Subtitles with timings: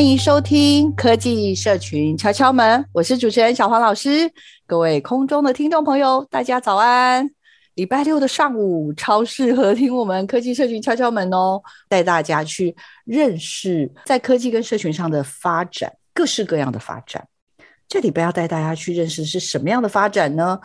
[0.00, 4.32] 欢迎收听科技社群敲敲门，我是主持人小黄老师。
[4.66, 7.30] 各位空中的听众朋友，大家早安！
[7.74, 17.22] 礼拜六的上午超适合听我们科技社群敲敲门哦，带大家去认识在科技跟社群上的发展，各式各样的发展。
[17.86, 20.58] 这礼拜要带大家去认识是什么样的发展呢？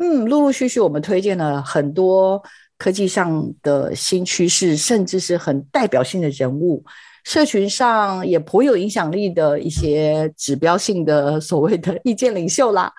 [0.00, 2.42] 嗯，陆陆续续我们推荐了很多
[2.82, 6.82] 科技上的新趋势，甚至是很代表性的人物。
[7.22, 12.92] 社群上也颇有影响力的一些指标性的所谓的意见领袖啦，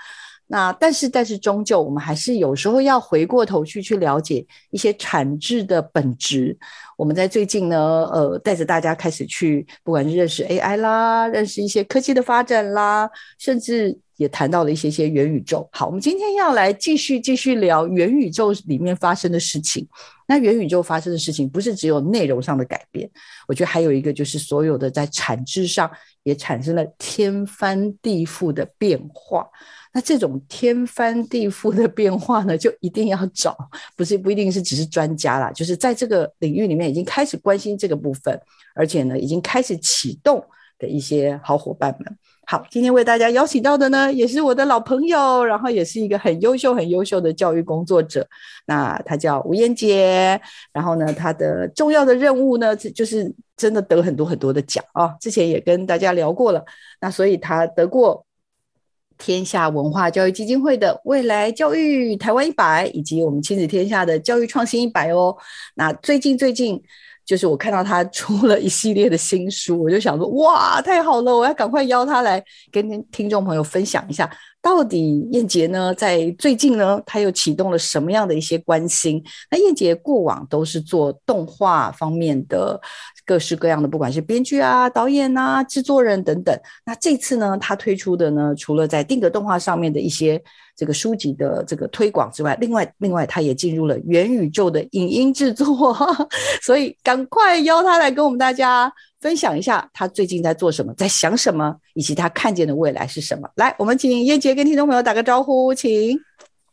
[0.48, 6.58] 那但是但是终究我们还是有时候要回过头去去了解一些产制的本质。
[6.98, 7.78] 我们在最近呢，
[8.14, 14.00] 呃，带着大家开始去，不管是认识 AI 啦，认识一些科技的发展啦，甚至。
[14.18, 15.68] 也谈到了一些些元宇宙。
[15.72, 19.88] 好，我们今天要来继续继续聊元宇宙里面发生的事情。
[20.26, 23.10] 那元宇宙发生的事情不是只有内容上的改变，
[23.48, 25.90] 我觉得还有一个就是所有的在产值上
[26.24, 29.46] 也产生了天翻地覆的变化。
[29.96, 33.56] 那这种天翻地覆的变化呢，就一定要找，
[33.96, 38.40] 不是不一定是只是专家啦，就是在这个领域里面已经开始关心这个部分，
[38.74, 40.44] 而且呢已经开始启动
[40.80, 42.18] 的一些好伙伴们。
[42.46, 48.28] 好，今天为大家邀请到的呢，也是我的老朋友，然后也是一个很优秀、很优秀的教育工作者。
[48.66, 50.40] 那他叫吴彦杰，
[50.74, 55.16] 然后呢，他的重要的任务呢，就是真的得很多很多的奖啊、哦。
[55.22, 56.64] 之前也跟大家聊过了，
[57.00, 58.26] 那所以他得过
[59.18, 65.36] 天下文化教育基金会的未来教育台湾一百，以及我们亲子天下的教育创新一百哦。
[65.76, 66.84] 那最近最近。
[67.26, 71.36] 就是我看到他出了一系列的新书，我就想说，哇，太好了！
[71.36, 74.30] 我要赶快邀他来跟听众朋友分享一下，
[74.62, 79.24] 到底燕杰呢，在最近呢，他又启动了什么样的一些关心？
[79.50, 82.80] 那燕杰过往都是做动画方面的
[83.26, 86.58] 各式各样的，不管是编剧啊、导演啊、制作人等等。
[86.86, 90.42] 那这次呢，他推出的呢，除了在定格动画上面的一些。
[90.76, 95.96] 这个书籍的这个推广之外，另外另外，他也进入了元宇宙的影音制作，
[96.62, 98.92] 所以赶快邀他来跟我们大家
[99.22, 103.50] 分享一下他最近在做什么，在想什么，以及他看见的未来是什么。
[103.56, 106.20] 来，我们请燕杰跟听众朋友打个招呼，请。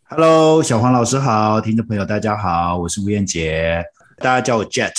[0.05, 3.85] Hello，小黄老师好，听众朋友大家好，我是吴燕杰，
[4.17, 4.93] 大家叫我 Jet。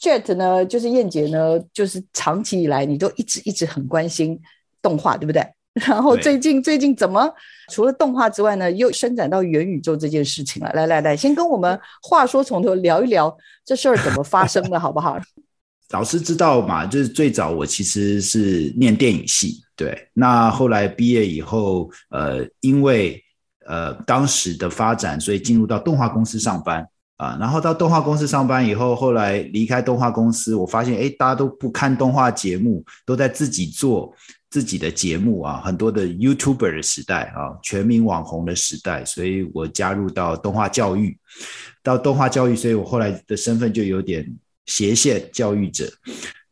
[0.00, 4.40] Jet 呢，就是燕杰呢，就是长期以来你都一直一直很关心
[4.82, 5.46] 动画，对不对？
[5.84, 7.30] 然后最近最近怎么
[7.70, 10.72] 除了动画之外呢，又伸展到元宇宙这件事情了？
[10.72, 15.18] 来来来，先跟我们话说从头聊一聊这事儿怎么发生的，好不好？
[15.90, 16.84] 老师知道嘛？
[16.84, 20.08] 就是最早我其实是念电影系，对。
[20.14, 23.22] 那后来毕业以后，呃，因为
[23.68, 26.84] 呃当时的发展，所以进入到动画公司上班
[27.18, 27.36] 啊。
[27.38, 34.12] 然后到动画公司上班以后，后来离开动画公司，我发现哎，大家都不看动画节目，都在自己做。
[34.56, 41.14] 自己的节目啊，很多的 YouTuber 的时代啊，全民网红的时代，所以我加入到动画教育，
[41.82, 44.26] 到动画教育，所以我后来的身份就有点
[44.64, 45.86] 斜线教育者。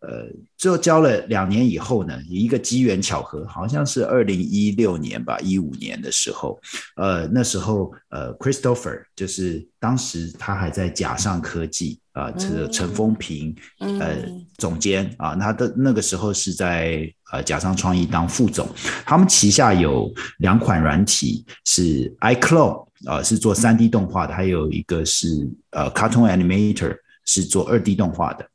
[0.06, 0.28] 呃，
[0.58, 6.60] 最后教了两年以后呢，一个机缘巧合，好像是二零一六年吧，一五年的时候，
[6.96, 14.18] 呃，那时候呃，Christopher 就是当时他还在甲上科技啊，这个陈风平呃
[14.58, 18.68] 总监啊，他的那个时候是在呃甲上创意当副总，
[19.06, 28.46] 他们旗下有两款软体是 iClone 啊，是做三 D 动画的，还有一个是呃 Cartoon Animator 是做二 D 动画的，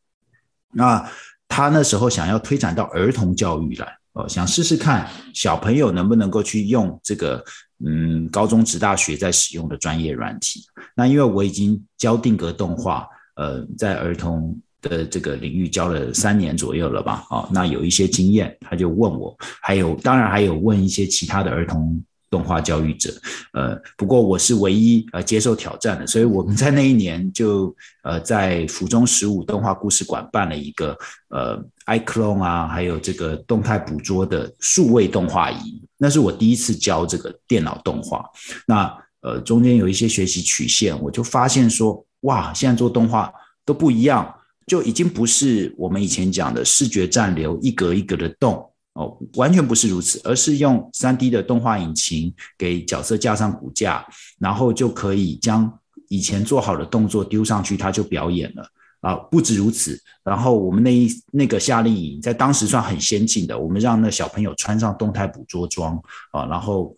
[0.74, 1.10] 那。
[1.50, 7.44] 他那时候想要推展到儿童教育来，哦，想试试看小朋友能不能够去用这个，
[7.86, 10.64] 嗯，高中职大学在使用的专业软体。
[10.96, 13.06] 那因为我已经教定格动画，
[13.36, 17.26] 呃，在儿童的这个领域教了三年左右了吧？
[17.30, 23.14] 哦，那有一些经验，他就问我，还有当然还有问一些其他的儿童动画教育者。
[23.54, 30.98] 呃，不过我是唯一呃接受挑战的，所以我们在那一年就呃在府中十五动画故事馆办了一个
[31.30, 38.24] 呃 iClone 啊，还有这个动态捕捉的数位动画营，那是我第一次教这个电脑动画。
[38.68, 43.32] 那呃中间有一些学习曲线，我就发现说，哇，现在做动画
[43.66, 44.36] 都不一样。
[44.68, 48.69] 就已经不是我们以前讲的视觉暂留一格一格的动
[49.00, 54.06] 哦，完全不是如此，而是用三 D 的动画引擎给角色架上骨架，
[54.40, 55.80] 然后就可以将
[56.10, 58.70] 以前做好的动作丢上去，它就表演了
[59.00, 59.16] 啊！
[59.32, 65.96] 不止如此，然后我们那一那个夏令营在当时算很先进的，我们让那小朋友穿上动态捕捉装
[66.34, 66.94] 啊，然后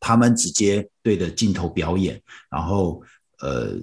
[0.00, 2.18] 他们直接对着镜头表演，
[2.50, 3.02] 然后
[3.40, 3.78] 呃。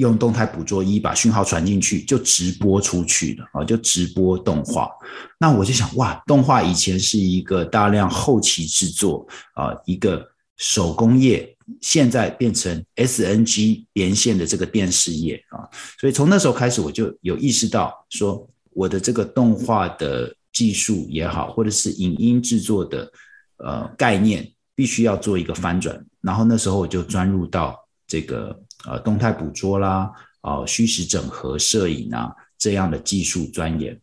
[0.00, 3.62] 用动态捕捉一把讯号传进去，就直播出去了啊！
[3.62, 4.90] 就直播动画。
[5.38, 10.26] 那我就想，哇，动画以前是一个大量后期制作啊，一个
[10.56, 15.68] 手工业，现在变成 SNG 连线的这个电视业啊。
[16.00, 23.12] 所以从那时候开始，我就有意识到，说我的这个动画的技术也好，或者是影音制作的
[23.58, 26.02] 呃概念，必须要做一个翻转。
[26.22, 27.76] 然后那时候我就钻入到
[28.06, 28.58] 这个。
[28.86, 30.10] 呃，动态捕捉啦，
[30.40, 34.00] 呃，虚实整合摄影啊，这样的技术钻研。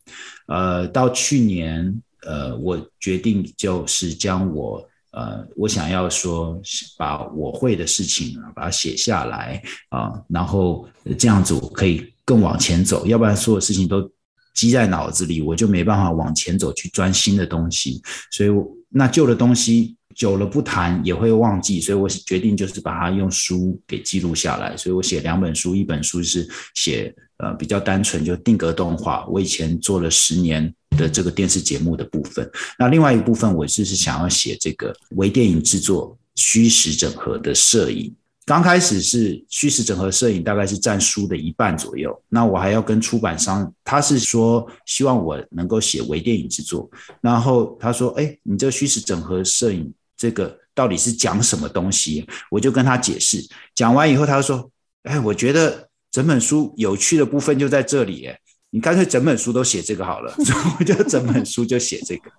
[0.48, 6.62] 呃，到去年，呃，我决定就是将我呃，我想要说，
[6.96, 9.60] 把我会的事情把它写下来
[9.90, 10.88] 啊，然后
[11.18, 14.08] 这样子我可以更往前走，要不然所有事情都
[14.54, 18.00] 积在脑子里，我就没办法往前走去钻新的东西。
[18.32, 18.50] 所以，
[18.90, 19.97] 那旧的东西。
[20.18, 24.76] 久了不谈也会忘记，所以我决定就是把它用书给记录下来。
[24.76, 32.50] 所以我写两本书，一本书是写呃比较单纯就定格动画，我以前做了十年的这个电视节目的部分。
[32.80, 38.12] 那另外一部分我就是想要写这个微电影制作虚实整合的摄影。
[38.44, 42.20] 刚开始是虚实整合摄影，大概是占书的一半左右。
[42.28, 46.90] 那我还要跟出版商，他是说希望我能够写微电影制作，
[47.22, 52.28] 然后他说：“哎，你这个虚实整合摄影。”这个到底是讲什么东西？
[52.50, 53.42] 我就跟他解释，
[53.76, 54.70] 讲完以后，他就说
[55.04, 58.28] ：“哎，我觉得整本书有趣的部分就在这里，
[58.72, 60.34] 你干脆整本书都写这个好了。
[60.44, 62.32] ”所以我就整本书就写这个，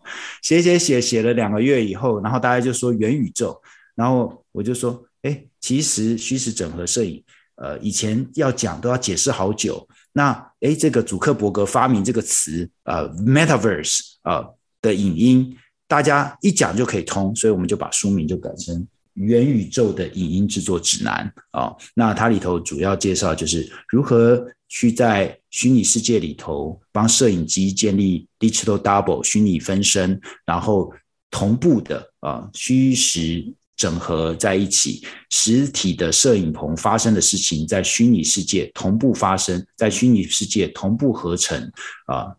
[0.43, 3.57] 写写写写了两个月以后，然后大家就说元宇宙，
[3.95, 7.23] 然后我就说：“哎，其实虚实整合摄影，
[7.57, 9.89] 呃，以前要讲都要解释好久。
[10.13, 14.45] 那哎，这个祖克伯格发明这个词，呃，Metaverse 啊
[14.83, 15.57] 的影音。”
[15.89, 18.77] 大家一讲就可以通，所以我们就把书名就改成
[19.15, 21.75] 《元宇宙的影音制作指南》啊。
[21.95, 30.93] 那它里头主要介绍就是如何去在虚拟世界里头帮摄影机建立 digital double 虚拟分身，然后
[31.31, 41.59] 同步的啊虚实整合在一起，实体的摄影棚发生的事情在虚拟世界同步发生，在虚拟世界同步合成
[42.05, 42.37] 啊。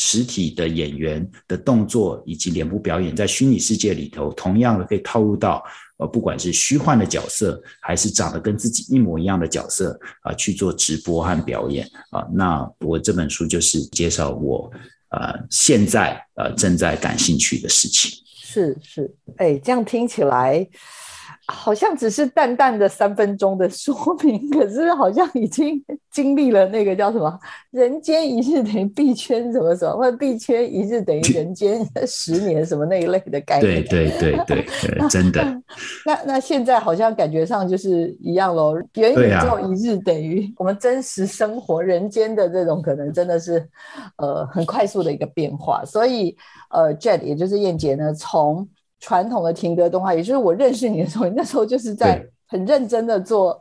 [0.00, 5.62] 实体的演员的动作以及脸部表演，在虚拟世界里头，同样的可以套入到
[5.98, 12.26] 呃，不管是虚幻的角色，还是长得跟自己一模一样的角色啊，去做直播和表演啊。
[12.32, 14.70] 那我这本书就是介绍我
[15.10, 18.10] 呃现在呃正在感兴趣的事情。
[18.42, 20.66] 是是，哎，这样听起来。
[21.50, 27.38] 好像只是淡淡的三分钟的说明，可是好像已经经历了那个叫什么
[27.70, 33.82] “人间一日等于币圈什么什么”或者“币圈一日等于人间十年”什么那一类的概念。
[33.84, 35.42] 对对对对对，真的。
[36.06, 43.66] 那那现在好像感觉上就是一样喽，元宇宙一日等于我们真实生活人间的这种可能真的是
[44.16, 45.84] 呃很快速的一个变化。
[45.84, 46.36] 所以
[46.70, 48.68] 呃，Jett 也就是燕姐呢，从
[49.00, 53.60] 传统的停格动画，也就是我认识你的时候， 你那时候就是在很认真的做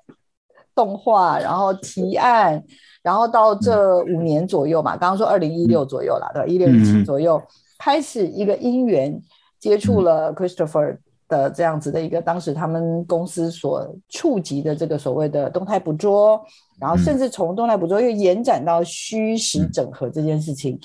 [0.75, 2.62] 动画，然后提案，
[3.01, 6.46] 然后到这五年左右嘛，刚刚说二零一六左右啦，对吧？
[6.46, 7.41] 一六一七左右
[7.77, 9.22] 开始一个因缘
[9.60, 16.41] 接触了 Christopher 的这样子的一个当时他们公司所触及的这个所谓的动态捕捉，
[16.79, 20.77] 然后甚至从动态捕捉又延展到虚实整合这件事情，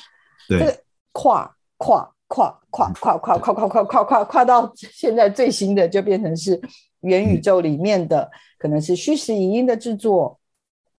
[0.49, 0.77] 这个
[1.13, 2.09] 跨跨。
[2.35, 6.61] 跨跨跨跨跨跨跨跨跨跨到现在最新的就变成是
[7.03, 10.37] 元宇宙里面的，可能是虚实影音的制作，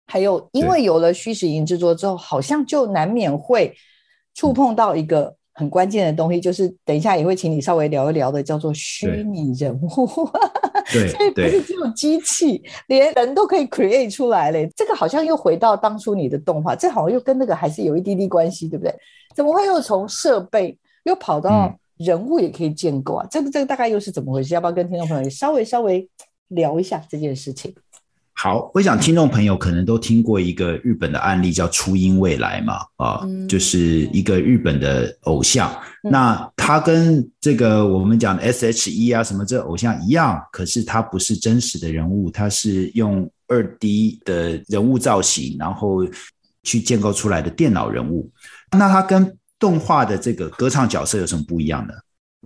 [0.07, 3.75] 还有因为有了虚实影音制作之后，好像就难免会
[4.33, 9.88] 触碰到一个很关键的东西，就是等一下也会请你稍微聊一聊的，叫做虚拟人物。
[10.93, 14.71] 对，所以不是只有机器，连人都可以 create 出来嘞。
[14.76, 18.95] 这个好像又回到当初你的动画，这好像又跟那个还是有一滴滴关系，对不对？
[19.35, 23.25] 怎么会又从设备又跑到人物也可以建构啊？
[23.25, 24.53] 嗯、这个这个大概又是怎么回事？
[24.53, 26.07] 要不要跟听众朋友稍微稍微
[26.49, 27.73] 聊一下这件事情？
[28.37, 35.71] 好，我想听众朋友可能都听过一个日本的案例，叫初音未来嘛，啊，嗯、就是一个日本的偶像。
[36.03, 46.05] 嗯、那他跟这个我们讲的 S.H.E 啊什么这偶像一样，可是他不是真实的人物，他是用二 D 的人物造型，然后
[46.65, 48.29] 去建构出来的电脑人物。
[48.73, 51.94] 那他跟动画的这个歌唱角色有什么不一样呢？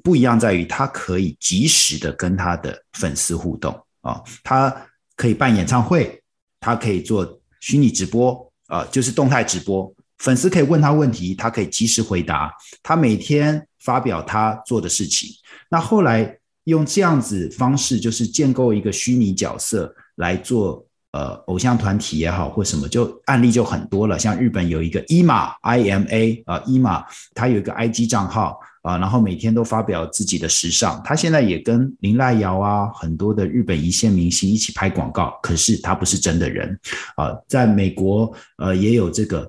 [0.04, 3.72] 不一样在于他可以及时的跟他的粉丝互动
[4.02, 4.84] 啊，他。
[5.18, 6.22] 可以办演唱会，
[6.60, 12.52] 他可以做虚拟直播，啊，就是动态直播，粉丝可以问他问题，他可以及时回答。
[12.84, 15.28] 他每天发表他做的事情。
[15.68, 24.19] 那后来用这样子方式，就是建构一个虚拟角色来做，呃，偶像团体也好或什么，就案例就很多了。
[24.19, 28.59] 像日本有一个 IMA I M A 啊，IMA，他有一个 IG 账号。
[28.83, 31.03] 啊，然后每天都发表自己的时尚。
[31.05, 35.38] 他现在也跟林濑遥啊，很多的日本一线明星一起拍广告。
[35.43, 36.79] 可是他不是真的人
[37.17, 37.37] 啊。
[37.47, 39.47] 在美国，呃，也有这个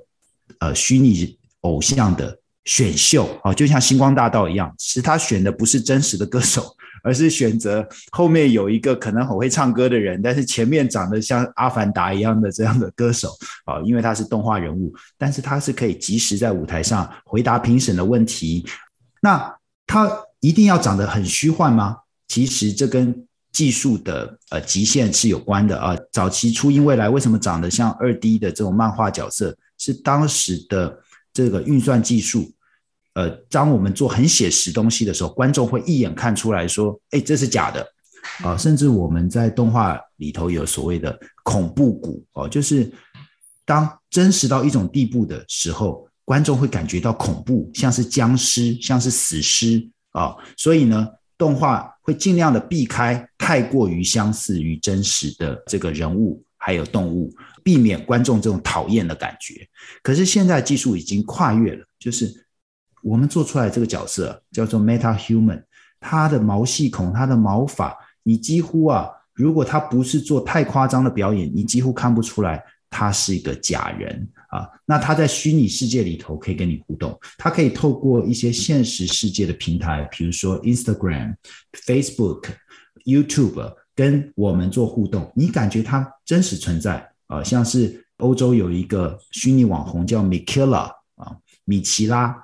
[0.58, 4.74] 呃虚拟偶像的选秀啊，就像星光大道一样。
[4.78, 13.30] 其实他选的不是真实的歌手，而是选择后面有一个可能很会唱歌的人，但是前面长得像阿凡达一样的这样的歌手
[13.66, 13.80] 啊。
[13.86, 18.66] 因为他是动画人物，但是他是可以及时在舞台上回答评审的问题。
[19.22, 19.56] 那
[19.88, 21.98] 他一定要长得很虚幻吗？
[22.28, 25.98] 其实这跟技术的呃极限是有关的啊。
[26.12, 29.58] 早期初音未来为什么长得像二 D 的这种漫画角色？
[29.78, 31.00] 是当时的
[31.32, 32.52] 这个运算技术，
[33.14, 37.88] 呃，当我们做很写实东西的时候，观众会一眼看出来说，哎，这是假的
[38.44, 38.58] 啊。
[38.58, 42.92] 甚至我们在动画里头有所谓的恐怖谷哦，就是
[43.66, 46.08] 当真实到一种地步的时候。
[46.30, 51.08] 观众会感觉到恐怖，像是僵尸，像是死尸啊、哦，所以呢，
[51.40, 59.68] 动画会尽量的避开太过于相似于真实的这个人物还有动物，避免观众这种讨厌的感觉。
[60.04, 62.32] 可是现在技术已经跨越了，就是
[63.02, 65.64] 我们做出来这个角色叫做 Meta Human，
[66.00, 74.28] 他的毛细孔、他的毛发，你几乎啊，如果他不是做太夸张的表演，你几乎看不出来他是一个假人。
[74.50, 81.36] 啊，那他在虚拟世界里头可以跟你互动，他可以透过一些现实世界的平台，比如说 Instagram、
[81.86, 82.46] Facebook、
[83.06, 87.44] YouTube，跟我们做互动，你感觉他真实存在啊。
[87.44, 92.36] 像是欧洲有一个虚拟网红叫 Mikela 啊，米奇拉，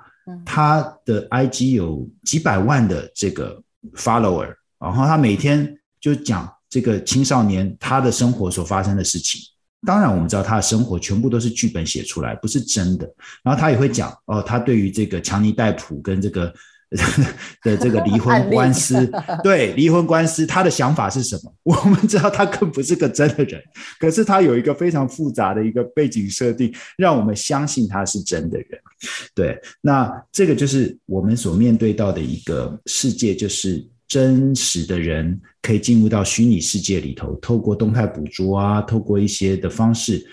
[0.44, 3.62] 他的 IG 有几百万的这个
[3.94, 9.40] follower，然后他每天就讲这个青少年他的生活所发生的事情。
[9.86, 13.08] 当然，我们知道他的生活全部都是剧本写出来，不是真的。
[13.44, 16.52] 然后他也会讲哦，他对于这个强尼戴普跟这个
[17.62, 19.10] 的这个离婚官司，
[19.42, 21.52] 对离婚官司，他的想法是什么？
[21.64, 23.62] 我们知道他更不是个真的人，
[23.98, 28.68] 可是他有一个非常复杂的一个背景设定，让我们相信他是真的人。
[29.34, 33.86] 对，那这个就是我们所面对到的一个世界，就是。
[34.08, 40.24] 真实的人可以进入到虚拟世界里头，透过动态捕捉啊，透过一些的方式，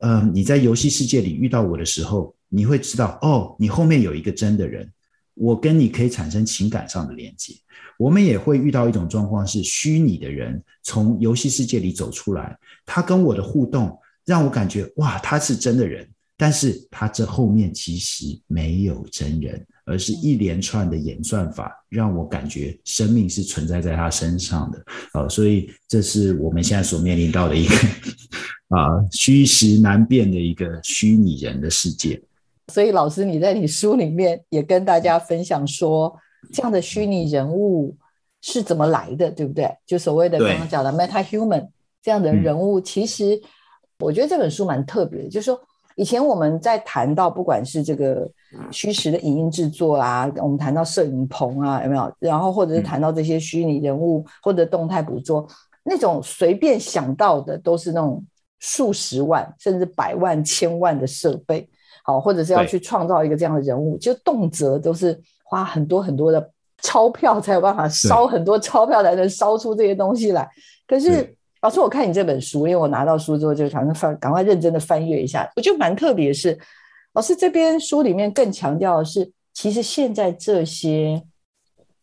[0.00, 4.90] 呃，你在游戏世界里遇到我的时候，你会知道哦，你后面有一个真的人，
[5.34, 7.54] 我跟你可以产生情感上的连接。
[7.98, 19.66] 我们也会遇到一种状况，是虚拟的人从游戏世界里走出来，他跟我的互动让我感觉哇，他是真的人，但是他这后面其实没有真人。
[19.84, 27.74] 而是一连串的演算法，让我感觉生命是存在在他身上的，啊，所以这是我们现在所面临到的一个
[28.78, 32.22] 啊虚实难辨的一个虚拟人的世界。
[32.68, 36.14] 所以老师，你在你书里面也跟大家分享说，
[36.52, 37.96] 这样的虚拟人物
[38.40, 39.74] 是怎么来的，对不对？
[39.86, 41.68] 就所谓的刚刚讲的 Meta Human
[42.02, 43.40] 这样的人物，其实
[43.98, 45.60] 我觉得这本书蛮特别的，就是说。
[45.94, 48.26] 以前我们在谈到不管是这个
[48.70, 52.10] 虚实的影音制作啊，我们谈到摄影棚啊，有没有？
[52.18, 55.46] 然后或者是谈到这些虚拟人物或者动态捕捉，
[55.84, 58.24] 那种随便想到的都是那种
[58.58, 61.68] 数十万甚至百万、千万的设备，
[62.02, 70.48] 好，或者是要去创造一个这样的人物，就动辄都是花很多很多的钞票才有办法烧很多钞票才能烧出这些东西来。
[70.86, 71.34] 可是。
[71.62, 75.48] 老师，我看你这本书，因为我拿到书之后就赶快翻，赶快认真的翻阅一下。
[75.54, 76.58] 我觉得蛮特别的是，
[77.12, 81.22] 老师这边书里面更强调的是，其实现在这些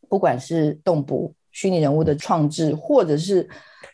[0.07, 3.49] 不管是动捕、虚拟人物的创制，或者是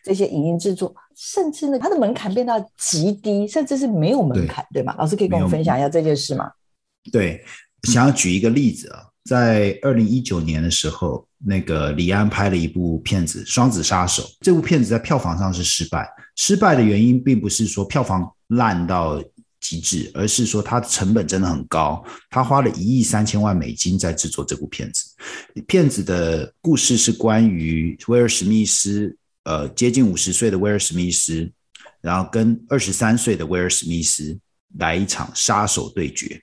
[0.06, 4.94] 这些影音制作，甚至呢，它的门槛变到极低，甚至是没有门槛，对，对吗？
[4.96, 6.48] 老师可以跟我们分享一下这件事吗？
[7.10, 7.44] 对，
[7.82, 19.20] 想要举一个例子啊，在二零一九年的时候，那个李安拍了一部片子《双子杀手》，这部片子在票房上是失败，失败的原因并不是说票房烂到
[19.60, 25.04] 极致，而是说它的成本真的很高，他花了一亿三千万美金在制作这部片子。
[25.66, 31.48] 片子的故事是关于威尔史密斯，呃，接近五十岁的威尔史密斯，
[32.00, 34.36] 然后跟二十三岁的威尔史密斯
[34.78, 36.38] 来一场杀手对决。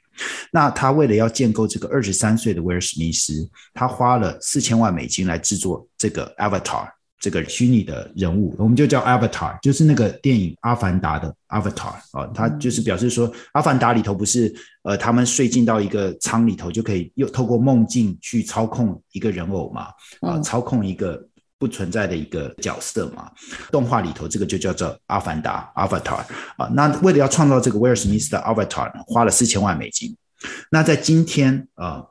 [0.52, 6.88] 那他为了要建构这个二十三岁的威尔史密斯，他花了四千万美金来制作这个 Avatar。
[7.20, 19.88] 这个虚拟的人物，我们就叫 Avatar，就是那个电影《阿凡达》的 Avatar 啊，他就是表示说，《阿凡达》里头不是呃，他们睡进到一个舱里头，就可以又透过梦境去操控一个人偶嘛，
[20.20, 21.26] 啊，操控一个
[21.64, 23.32] 不存在的一个角色嘛。
[23.72, 26.26] 动画里头这个就叫做《阿凡达》Avatar
[26.58, 26.68] 啊。
[26.74, 30.14] 那为了要创造这个威尔史密斯的 Avatar，花了四千万美金。
[30.70, 32.04] 那在今天啊，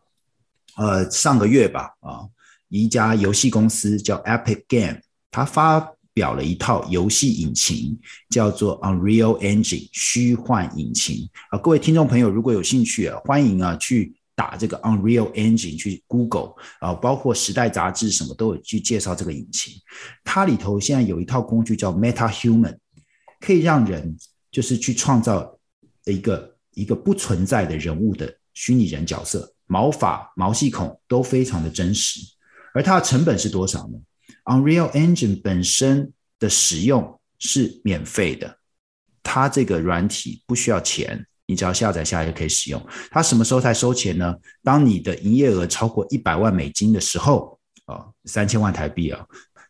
[0.77, 2.25] 呃，上个月吧啊。
[2.69, 4.99] 一家游戏公司叫 Epic Game，
[5.31, 11.59] 它发表了一套游戏引擎，叫做 Unreal Engine 虚幻引擎啊。
[11.59, 19.75] 各位听众朋友，如果有兴趣，欢迎啊去打这个 Unreal Engine 去 Google 啊，包括时代杂志什么都有去介绍这个引擎。
[20.25, 22.77] 它里头现在有一套工具叫 Meta Human，
[23.41, 24.17] 可以让人
[24.51, 25.59] 就是去创造
[26.05, 32.21] 一个一个不存在的人物的虚拟人角色，毛发、毛细孔都非常的真实。
[32.75, 33.99] 而它的成本是多少呢
[34.45, 38.59] ？Unreal Engine 本身的使用是免费的，
[39.23, 42.81] 它这个软体不需要钱，你只要下载下来就可以使用。
[43.11, 44.35] 它什么时候才收钱呢？
[44.63, 49.25] 当你的营业额超过一百万美金的时候，啊，三千万台币啊，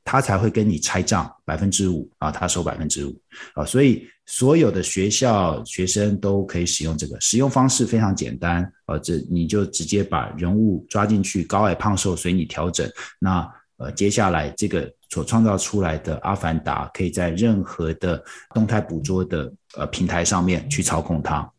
[0.05, 3.21] 它才会跟你拆账百分之五啊，它收百分之五
[3.55, 8.71] 啊，所以所有的学校学生都可以使用这个，使用方式非常简单。
[8.87, 12.89] 啊，这你就直接把人物抓进去，高矮胖瘦随你调整。
[13.19, 18.23] 那呃，接下来这个所创造出来的阿凡达，可以在任何的
[18.55, 21.51] 动态捕捉的呃平台上面去操控它。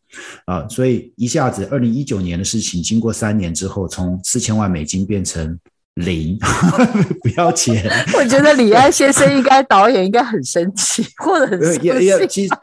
[0.46, 5.58] 啊、呃，所以一下子，二零一九年的事情，经过三年之后，从四千万美金变成
[5.94, 6.38] 零，
[7.22, 7.88] 不要钱。
[8.16, 11.86] 我觉得李安先生应该导演应该很生气，或者很生气。
[11.86, 12.54] 也也其实，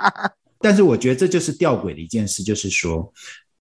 [0.60, 3.12] 但是我觉得这就是吊诡的一件事，就是说。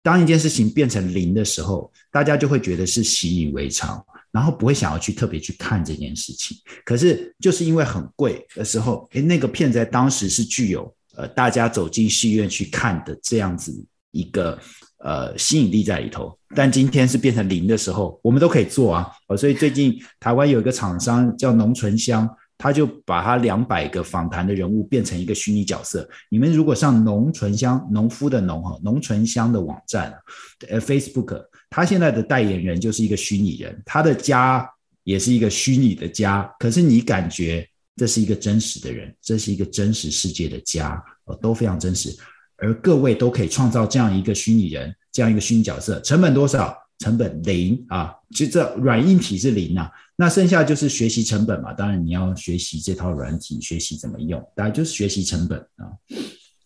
[0.02, 6.56] 当一件事情变成零的时候，大家就会觉得是习以为常，然后不会想要去特别去看这件事情。
[6.86, 13.72] 可是就是因为很贵的时候，诶，那个片在当时是具有呃大家走进戏院去看的这样子
[14.10, 14.58] 一个
[14.98, 16.36] 呃吸引力在里头。
[16.56, 19.06] 但今天是变成零的时候，我们都可以做啊。
[19.36, 22.28] 所以最近台湾有一个厂商叫农醇香。
[22.62, 26.06] 他就把他两百个访谈的人物变成一个虚拟角色。
[26.28, 30.14] 你们如果上农醇香农夫的农哈农醇香的网站，
[30.68, 34.68] 呃，Facebook，他现在的代言人就是一个虚拟人，他的家
[35.04, 36.54] 也是一个虚拟的家。
[36.58, 41.02] 可是你感觉这是一个真实的人，这是一个真实世界的家，
[41.40, 42.16] 都非常真实。
[42.56, 46.76] 而各位都可以创造这样一个虚拟人，这样一个虚拟角色，成本多少？
[46.98, 49.90] 成本零啊，其实这软硬体是零啊。
[50.16, 55.88] 那剩下就是学习成本嘛，当然你要学习这套软体，学习怎么用，大家就是学习成本啊。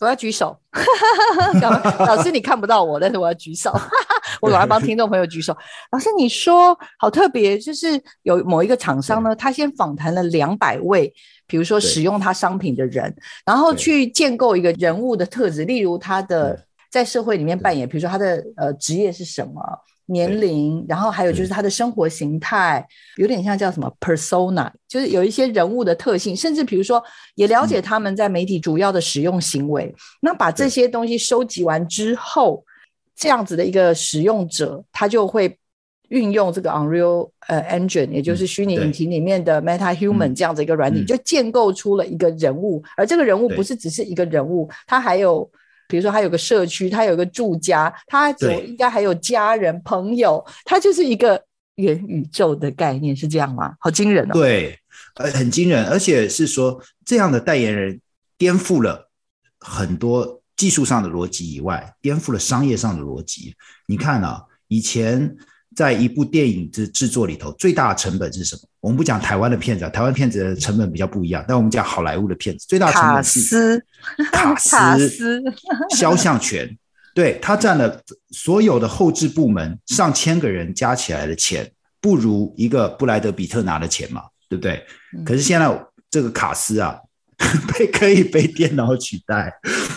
[0.00, 0.58] 我要举手，
[2.04, 3.72] 老师你看不到我，但是我要举手，
[4.40, 5.56] 我老要帮听众朋友举手。
[5.92, 11.12] 老师你说好特别，就是有某一个厂商呢，他先访谈了两百位，
[11.46, 13.14] 比如说使用他商品的人，
[13.46, 19.62] 然后去建构一个人物的特质，例如他的在社会里面扮演，比如说他的呃职业是什么。
[20.06, 27.02] 年龄，然后还有就是他的生活形态，有点像叫什么 persona，就是有一些人物的特性，甚至比如说
[27.36, 29.86] 也了解他们在媒体主要的使用行为。
[29.86, 32.62] 嗯、那把这些东西收集完之后，
[33.16, 35.58] 这样子的一个使用者，他就会
[36.08, 42.82] 运用这个 Unreal 呃 Engine，也就是虚拟引擎里面的 Meta Human 这样子一个软体，嗯、就建构出了一个人物。
[42.96, 45.50] 而这个人物不是只是一个人物，他还有。
[45.86, 51.40] 比如说，他有个社区，他有个住家，他有应该还有家人朋友，他就是一个
[51.74, 53.74] 元宇宙的概念，是这样吗？
[53.78, 54.32] 好惊人哦！
[54.32, 54.78] 对，
[55.16, 58.00] 呃，很惊人，而且是说这样的代言人
[58.38, 59.10] 颠覆了
[59.60, 63.54] 很多技术上的逻辑以外，颠覆了商业上的逻辑。
[63.86, 65.36] 你看啊，以前。
[65.76, 68.62] 在一部电影的制作里头，最大的成本是什么？
[68.78, 71.44] 我们不讲台湾的片子啊，台湾片子的成本比较不一样。
[71.48, 73.84] 但我们讲好莱坞的片子，最大的成本是
[74.30, 75.42] 卡斯、卡斯、
[75.98, 76.78] 肖像权，
[77.12, 81.68] 对，他占了所有的后置部门上千个人加起来的钱，
[82.00, 84.22] 不如一个布莱德比特拿的钱嘛。
[84.48, 84.80] 对不对？
[85.24, 86.96] 可是现在这个卡斯啊，
[87.72, 89.52] 被可以被电脑取代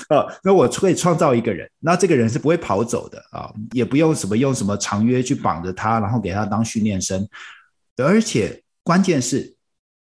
[0.10, 7.28] 啊，那我可以创造一个人，那这个人是不会跑走的啊，也不用什么用什么长约去绑着他，然后给他当训练生，
[7.98, 9.56] 而且关键是，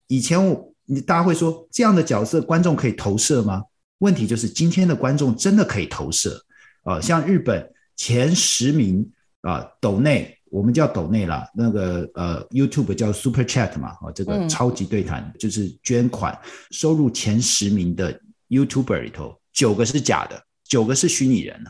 [0.08, 3.64] 以前我你大家会说这样的角色观众可以投射吗？
[4.00, 6.44] 问题就是今天的观众真的可以投射
[6.84, 10.39] 啊，像日本前十名啊斗内。
[10.52, 16.38] 我们叫抖内啦，那个呃，YouTube 叫 Super Chat 嘛，哦，这个超级对谈、嗯、就是捐款
[16.72, 21.64] 收入前十名的 YouTuber 里头，九个是假的，九个是虚拟人。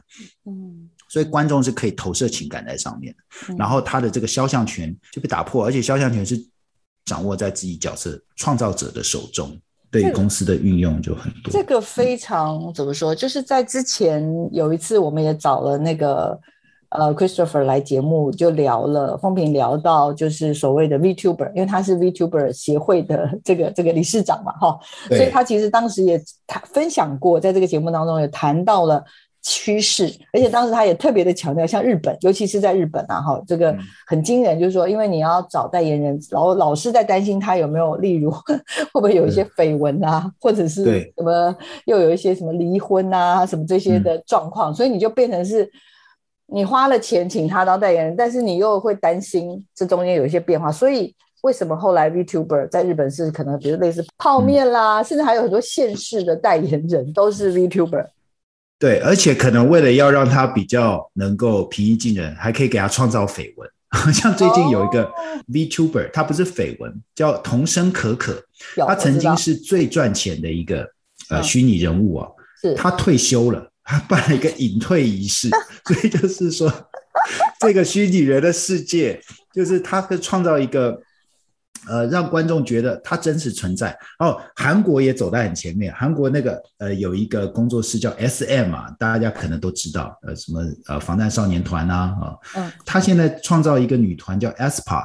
[0.46, 6.42] 嗯，所以观众是可以投射情感在上面的，嗯、然后他的这个肖像权就被打破，而且肖像权是
[7.06, 9.60] 掌握在自己角色创造者的手中，
[9.92, 11.52] 对于公司的运用就很多。
[11.52, 13.14] 这个非常怎么说？
[13.14, 16.40] 就是在之前有一次，我们也找了那个。
[16.90, 29.04] 呃，Christopher 来节目就聊了，风平聊到就是所谓的 VTuber，因为他是 VTuber 协会的这个这个理事长嘛，哈，所以他其实当时也谈分享过，在这个节目当中也谈到了
[29.44, 38.32] 趋势，而且当时他也特别的强调，像日本，尤其是在日本啊，哈，这个很惊人，就是说，因为你要找代言人，老老是在担心他有没有，例如
[38.92, 40.84] 会不会有一些绯闻啊，或者是
[41.16, 45.70] 什么又有一些什么离婚啊，什么这些的状况，所以你就变成是。
[46.52, 58.06] 你花了钱请他当代言人，但是你又会担心这中间有一些变化，所以为什么后来 VTuber 在日本是可能，比如类似泡面啦，嗯、甚至还有很多现世的代言人都是 VTuber。
[58.78, 63.70] 对，而且可能为了要让他比较能够平易近人，还可以给他创造绯闻。
[64.14, 65.10] 像最近有一个
[65.52, 68.42] VTuber，、哦、他不是绯闻，叫童声可可，
[68.88, 70.88] 他曾经是最赚钱的一个
[71.30, 72.28] 呃虚拟人物啊，
[72.62, 73.69] 是他退休了。
[73.90, 75.50] 他 办了一个隐退仪式，
[75.84, 76.72] 所以就是说，
[77.60, 79.20] 这个虚拟人的世界，
[79.52, 81.02] 就是他会创造一个，
[81.88, 83.98] 呃，让观众觉得他真实存在。
[84.20, 95.04] 哦，韩国也走在很前面，韩国那个呃有一个工作室叫 SM 啊，大家可能都知道，呃，什么呃防弹少年团啊，啊，嗯，他现在创造一个女团叫 aespa，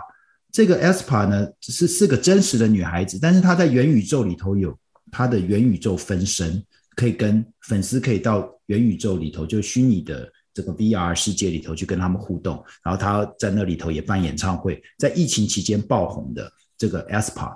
[0.53, 4.79] 这个 aespa 呢是是个真实的女孩子，但是她在元宇宙里头有
[5.11, 6.63] 她的元宇宙分身。
[6.97, 17.55] 可以跟粉丝可以到元宇宙里头，就虚拟的这个 VR 世界里头去跟他们互动，然后他在那里头也办演唱会，在疫情期间爆红的这个 aespa，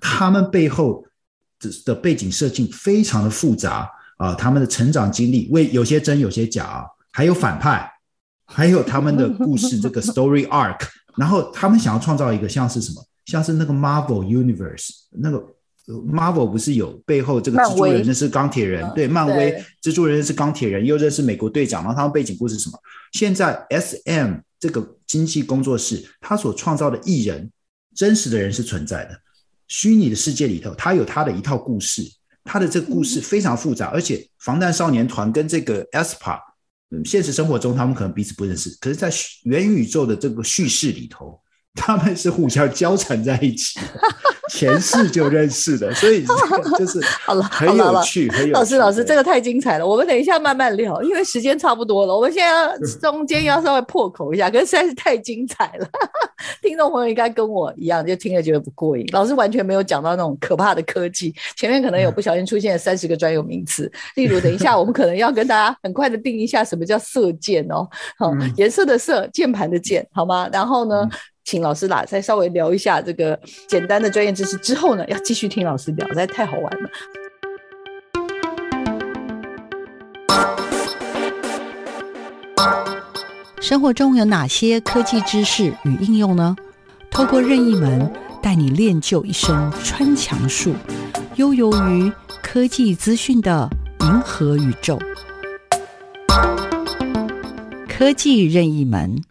[0.00, 1.04] 他们背后
[1.58, 7.90] 的的背景设计非常的复杂啊，他们的成长经历为有些真有些假啊，还有反派，
[8.46, 10.80] 还有他们的故事这个 story arc，
[11.16, 15.42] 然后他们想要创造一个像是什么，像是那个 Marvel Universe 那个。
[15.90, 22.78] Marvel 不是有背后这个蜘蛛人认识钢铁人，对，漫威蜘蛛人认识钢铁人，又认识美国队长，然后他们背景故事是什么？
[23.12, 27.50] 现在 SM 这个经纪工作室，他所创造的艺人，
[27.94, 29.18] 真实的人是存在的，
[29.68, 32.02] 虚拟的世界里头，他有他的一套故事，
[32.44, 36.38] 他的这个故事非常复杂，而且防弹少年团跟这个 aespa，
[36.90, 39.10] 嗯，现实生活中他们可能彼此不认识，可是，在
[39.44, 41.39] 元宇宙的这个叙事里头。
[41.74, 43.78] 他们是互相交缠在一起，
[44.50, 46.24] 前世就认识的，所以
[46.76, 48.52] 就是 好了，很有趣，很有趣。
[48.52, 52.14] 老师，老师，这个太精彩了，我们等一下慢慢聊，因为时间差不多了。
[52.14, 55.86] 我们现在要中间要稍微破口一下，可是实在是太精彩了，
[56.60, 59.06] 听众朋友应该跟我一样，就听了觉得不过瘾。
[59.12, 70.48] 老师完全没有讲到那种可怕的科技，前面可能有不小心出现了三十个专有名词，例如等一下我们可能要跟大家很快的定义一下什么叫射箭哦，好，颜色的色，键盘的键，好吗？
[70.52, 71.08] 然后呢？
[71.44, 76.90] 请老师啦，再稍微聊一下这个简单的专业知识之后呢，要继续听老师聊，实在太好玩了。
[83.60, 86.56] 生活中有哪些科技知识与应用呢？
[87.10, 90.74] 透过任意门带你练就一身穿墙术，
[91.36, 93.68] 悠游于科技资讯的
[94.00, 94.98] 银河宇宙。
[97.88, 99.22] 科技任意门。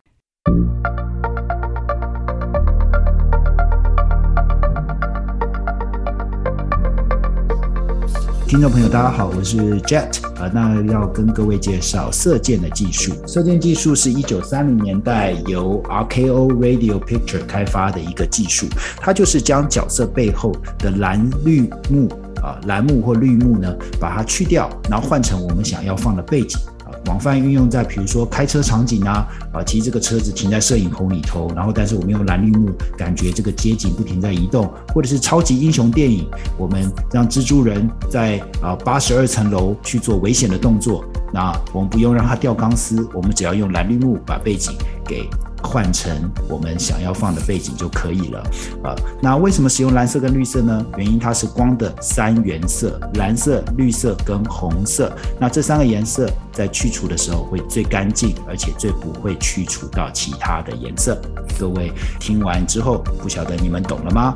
[8.49, 13.13] 听众朋友，大家好，我是 Jet 啊，那要跟各位介绍色键的技术。
[13.27, 18.65] 色键技术是一九三零年代由 RKO Radio Picture 开发的一个技术，
[18.97, 22.09] 它就是将角色背后的蓝绿幕
[22.41, 26.59] 啊，蓝幕或绿幕呢，把它去掉，然后换成我们想要放的背景。
[27.05, 44.73] 广泛运用在比如说开车场景啊，啊，骑这个车子停在摄影棚里头，然后但是我们用蓝绿幕，感觉这个街景不停在移动，或者是超级英雄电影，我们让蜘蛛人在啊八十二层楼去做危险的动作，那我们不用让它掉钢丝，我们只要用蓝绿幕把背景
[45.05, 45.27] 给
[45.63, 46.11] 换成
[46.49, 48.43] 我们想要放的背景就可以了。
[48.83, 50.85] 呃，那为什么使用蓝色跟绿色呢？
[50.97, 55.11] 原因它是光的三原色，蓝色、绿色跟红色。
[55.39, 61.19] 那这三个颜色在去除的时候会最干净，而且最不会去除到其他的颜色。
[61.59, 64.33] 各位听完之后，不晓得你们懂了吗？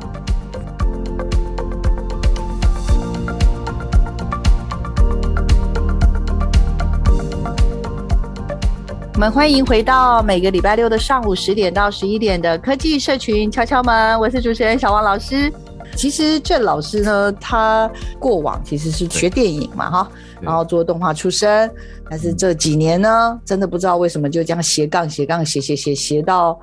[9.14, 15.50] 我们欢迎回到每个礼拜六的上午十点到十一点的科技社群敲敲门，我是主持人小王老师。
[15.94, 21.72] 其实郑老师呢，他过往其实是学电影嘛，哈，然后做动画出身，
[22.10, 26.58] 但是这几年呢，真的不知道为什么就这样斜杠斜杠斜斜斜斜到。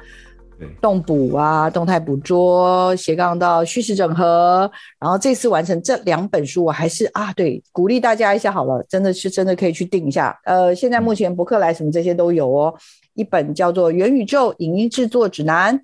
[0.82, 4.70] 动捕啊，动态捕捉，斜杠到叙事整合，
[5.00, 10.40] 然后这次完成这两本书，我还是啊，对，鼓励大家一下好了，真的是真的可以去定一下。
[10.46, 12.74] 呃，现在目前博客来什么这些都有哦，
[13.14, 15.78] 一本叫做《元宇宙影音制作指南》，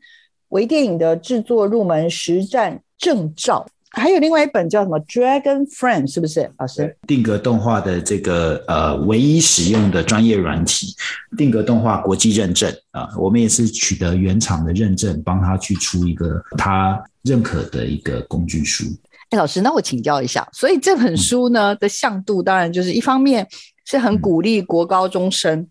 [0.49, 3.65] 微电影的制作入门实战证照。
[3.91, 6.95] 还有另外一本叫什么 Dragon Frame，是不是老师？
[7.07, 10.93] 定格动画的这个呃，唯一使用的专业软体，
[11.37, 18.83] 定格动画国际认证啊，我们也是取得原厂的认证，帮他去出一个他认可的一个工具书
[19.29, 23.47] 哎，老师，那我请教一下，所以这本书呢的向度，当然就是一方面
[23.85, 25.67] 是很鼓励国高中生。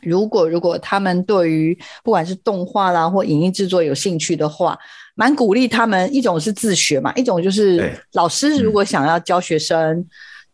[0.00, 4.78] 如果如果他们对于不管是动画啦或影音制作有兴趣的话，
[5.18, 6.14] 蛮鼓励他们。
[6.14, 10.06] 一种是自学嘛，一种就是老师如果想要教学生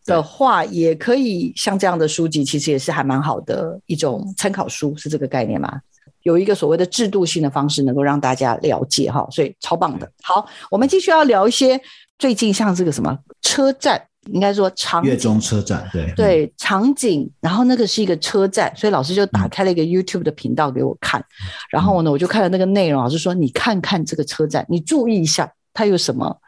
[0.05, 5.79] 的话，也可以像这样的书籍，其实也是还蛮好的一种参考书，是这个概念吗？
[6.23, 10.11] 有一个所谓的制度性的方式，能够让大家了解哈，所以超棒的。
[10.23, 11.79] 好，我们继续要聊一些
[12.17, 14.01] 最近像这个什么车站。
[14.31, 16.11] 应该说场景，月中车站，对。
[16.15, 21.25] 对，场景，然后那个是一个车站，所以老师就打开了一个 YouTube 的频道给我看，嗯、
[21.69, 26.39] 然后呢，我就看了那个内容，老师说你看看这个车站，你注意一下它有什么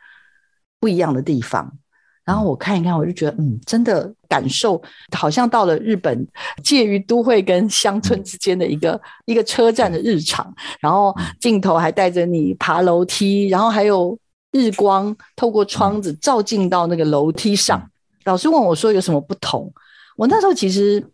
[0.79, 1.71] 不一样的地方，
[2.25, 4.81] 然后我看一看，我就觉得嗯，真的感受
[5.15, 6.27] 好像到了日本
[6.63, 14.17] 介于都会跟乡村之间的一个、嗯、一个车站的日常，然后镜头还带着你爬楼梯，然后还有。
[14.51, 17.89] 日光透过窗子照进到那个楼梯上，嗯、
[18.25, 19.71] 老师问我说有什么不同？
[20.15, 21.05] 我那时候其实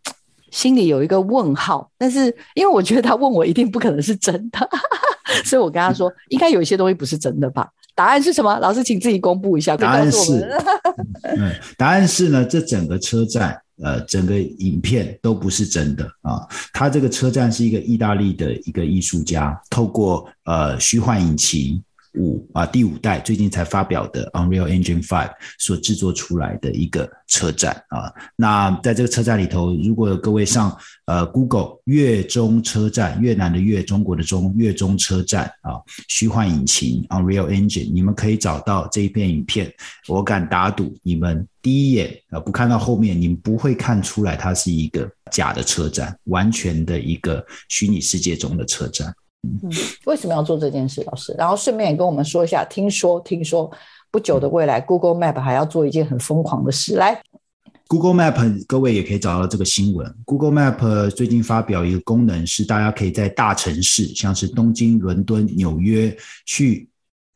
[0.52, 4.70] 心里有一个问号，但是因为我觉得他问我一定不可能是真的，
[5.44, 7.70] 所以我跟他说应该有一些东西不是真的吧？
[7.96, 8.58] 答案是什么？
[8.60, 9.76] 老师请自己公布一下。
[9.76, 10.50] 答案是，
[11.38, 16.48] 嗯，答案是呢，这整个车站，呃，整个影片都不是真的啊。
[16.72, 21.84] 他这个车站是一个意大利的一个艺术家，透过呃虚幻引擎。
[22.16, 28.12] 五啊，第五代最近才发表的 Unreal Engine Five 所制作出来的一个车站啊。
[28.36, 39.72] 那在这个车站里头，如果各位上呃 Google 月中车站，越南的越，中国的中，越中车站啊，虚幻引擎 Unreal Engine，你们可以找到这一片影片。
[40.08, 49.14] 我敢打赌，你们第一眼啊不看到后面，你们不会看出来它是一个假的车站，完全的一个虚拟世界中的车站。
[49.44, 49.70] 嗯，
[50.06, 51.36] 为什么要做这件事，老师？
[51.38, 53.70] 然后顺便也跟我们说一下，听说听说
[54.10, 56.96] 不久的未来，Google Map 还要做一件很疯狂的事。
[56.96, 57.22] 来
[57.90, 60.16] ，Google Map，各位也可以找到这个新闻。
[60.24, 66.88] Google Map 最近发表一个功能，是大家可以在大城市，像是东京、伦敦、纽约，去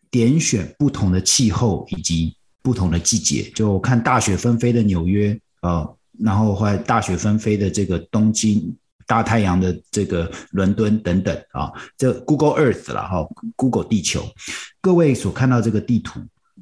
[0.09, 3.51] 点选不同的气候以及不同的季节。
[3.53, 8.73] 就看大雪纷飞的纽约，呃，然后或者大雪纷飞的这个东京。
[9.07, 14.29] 大太阳的这个伦敦等等啊，这 Google Earth 了哈，Google 地球，
[14.81, 16.19] 各位所看到这个地图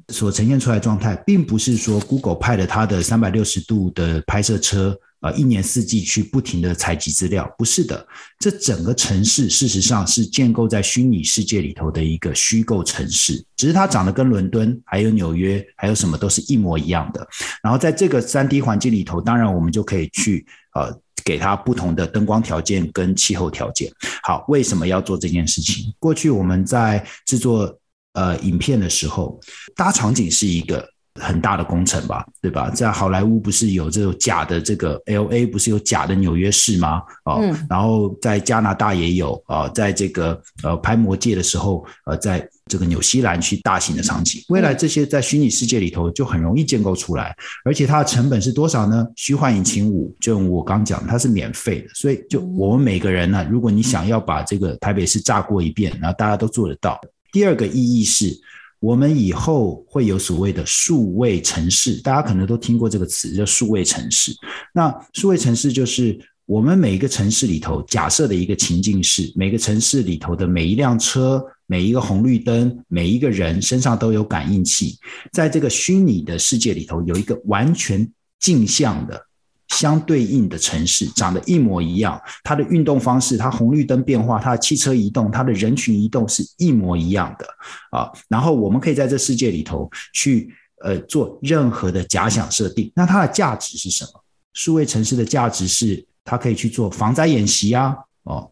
[0.08, 8.06] 所呈现出来的状态，并不是说 Google 派了它的三百六十度的拍摄车啊，一年四季去不停的采集资料，不是的，
[8.38, 17.26] 这整个城市事实上是建构在虚拟世界里头的一个虚构城市，只是它长得跟伦敦还有纽约还有什么都是一模一样的。
[17.60, 20.96] 然后在这个三 D 环境里头，当然我们就可以去呃。
[21.26, 23.90] 给它不同的灯光条件跟气候条件。
[24.22, 25.92] 好，为什么要做这件事情？
[25.98, 27.76] 过去我们在制作
[28.12, 29.40] 呃影片的时候，
[29.74, 32.70] 搭场景是一个很大的工程吧，对吧？
[32.70, 37.02] 在好莱坞不是有这种假的这个 LA 不是有假的纽约市吗？
[37.24, 49.06] 哦，嗯、然后在加拿大也有啊、哦，在这个呃拍魔戒的时候，呃，在这个纽西兰去大型的场景，未来这些在虚拟世界里头就很容易建构出来，而且它的成本是多少呢？
[49.16, 57.00] 虚幻引擎五，就我刚讲，它是免费的，所以就我们每个人呢，如果你想要把这个台北市炸过一遍，然后大家都做得到。
[57.32, 58.38] 第二个意义是。
[58.86, 64.30] 我们以后会有所谓的数位城市，大家可能都听过这个词，叫数位城市。
[64.72, 74.96] 那数位城市就是我们每一个城市里头假设的一个情境是，每个城市里头的每一辆车、每一个红绿灯、每一个人身上都有感应器，
[75.32, 79.20] 在这个虚拟的世界里头有一个完全镜像的。
[79.68, 87.46] 相对应的城市长得一模一样，它的运动方式、它红绿灯变化、它的汽车移动、它的人群移动是一模一样的
[87.90, 88.10] 啊。
[88.28, 92.90] 然后我们可以在这世界里头去呃做任何的假想设定。
[92.94, 94.10] 那它的价值是什么？
[94.54, 98.50] 数位城市的价值是它可以去做防灾演习啊，哦，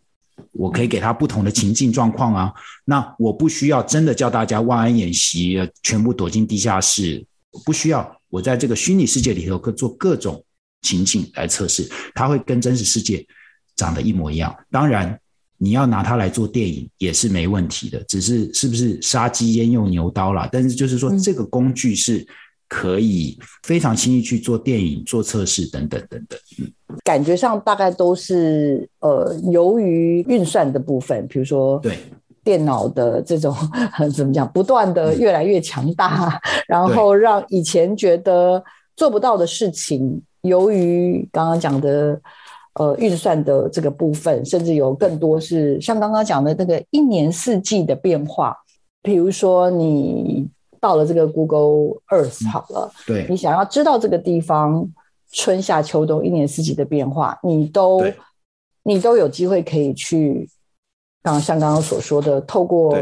[0.53, 2.53] 我可以给它不同的情境状况啊。
[2.85, 7.24] 那我不需要真的叫大家万安演习，全部躲进地下室，
[7.64, 8.20] 不需要。
[8.29, 10.44] 我在这个虚拟世界里头可做各种。
[10.85, 13.27] 情景来测试，它会跟真实世界
[13.75, 14.55] 长得一模一样。
[14.70, 15.18] 当然，
[15.57, 20.49] 你要拿它来做电影也是没问题的，只是是不是杀鸡焉用牛刀啦？
[20.53, 22.25] 但是就是说，这个工具是
[22.68, 26.38] 可以非常轻易去做电影、做测试等等等等。
[26.59, 26.70] 嗯，
[27.03, 31.97] 感觉上大概都是呃，由于运算的部分，比如说对
[32.42, 33.57] 电脑的这种
[34.14, 38.62] 怎么讲，不断的越来越强大，嗯、然后让以前觉得
[38.97, 40.20] 做不到的事情。
[40.44, 42.20] 由于刚刚讲的，
[42.74, 48.57] 呃，运算的这个部分，甚至有更多是像刚刚讲的那个一年四季的变化。
[49.02, 50.46] 比如说，你
[50.78, 54.87] 到了这个 Google Earth 好了，嗯、对，你想要知道这个地方
[55.33, 58.02] 春夏秋冬一年四季的变化，你都
[58.83, 60.48] 你都有机会可以去，
[61.22, 62.96] 刚刚像刚刚所说的，透过。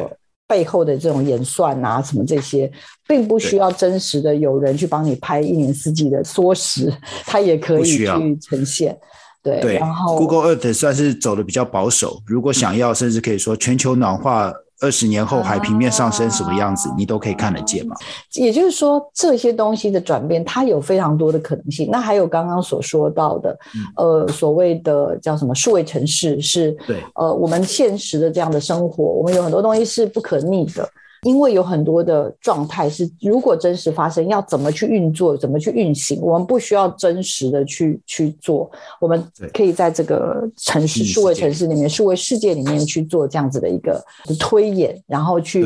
[0.52, 2.70] 背后的这种演算啊，什么这些，
[3.08, 6.92] 并不需要真实的有人去帮你拍一年四季的缩时，
[7.24, 8.94] 它也可以去呈现。
[9.42, 12.20] 对，对，然后 Google Earth 算是走的比较保守。
[12.26, 14.52] 如果想要，甚至可以说全球暖化。
[14.82, 17.96] 二十年后海平面上升什么样子，啊、你都可以看得见吗？
[18.32, 21.88] 也就是说，这些东西的转变，它有非常多的可能性。
[21.90, 30.88] 那还有刚刚所说到的，嗯、呃，所谓的叫什么数位城市，是对，呃，我们现实的这样的生活，我们有很多东西是不可逆的。
[31.22, 38.68] 因为有很多的状态是，如果真实发生，要怎么去运作，怎么去运行，我们不需要真实的去去做，
[39.00, 44.04] 我们可以在这个城市、数位城市里面、数位世界里面去做这样子的一个
[44.40, 45.64] 推演，然后去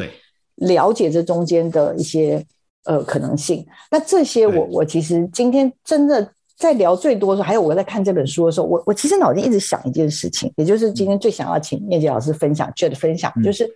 [0.56, 2.44] 了解这中间的一些
[2.84, 3.66] 呃可能性。
[3.90, 13.66] 那这些我我其实今天真的在聊最多的时候，还有我在看这本书的时候，我我其实脑筋一直想一件事情，也就是今天最想要请念杰老师分享，Jet 分享，就是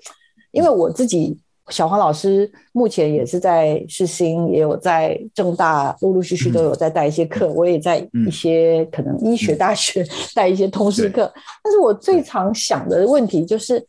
[0.52, 1.38] 因为我自己。
[1.70, 7.48] 小黄老师目前也是在世新，也有在正大，陆陆续续都有在带一些课。
[7.48, 10.04] 我也在一些可能医学大学
[10.34, 11.32] 带一些通识课。
[11.62, 13.86] 但是我最常想的问题就是，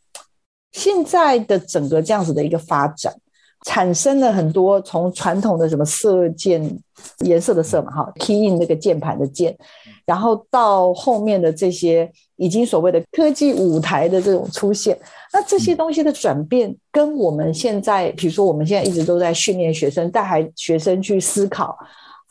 [0.72, 3.12] 现在的整个这样子的一个发展，
[3.64, 6.62] 产生了很多从传统的什么色键
[7.20, 9.56] 颜色的色嘛，哈，key in 那个键盘的键，
[10.04, 14.98] 然后到后面的这些已经所谓的科技舞台的这种出现。
[15.32, 21.76] 那这些东西的转变，跟我们现在，比如说我们现在一直都在训练学生，带孩学生去思考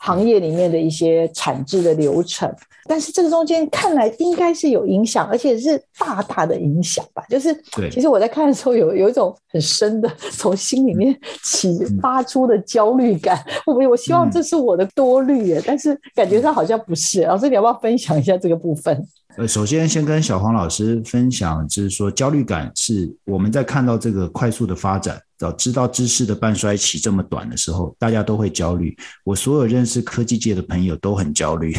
[0.04, 2.52] 行业里面的一些产制的流程，
[2.88, 7.24] 但是这个中间看来应该是有影响，而且是大大的影响吧。
[7.28, 7.56] 就是，
[7.88, 13.38] 其实我在看的时候有 有一种很深的从心里面 启发出的焦虑感。
[13.64, 17.22] 我我希望这是我的多虑耶，但是感觉上好像不是。
[17.22, 19.06] 老师，你要不要分享一下这个部分？
[19.38, 28.94] 呃，首先先跟小黄老师分享，就是说焦虑感是我们在看到这个快速的发展，早知道知识的半衰期这么短的时候，大家都会焦虑。
[29.24, 31.74] 我所有认识科技界的朋友都很焦虑，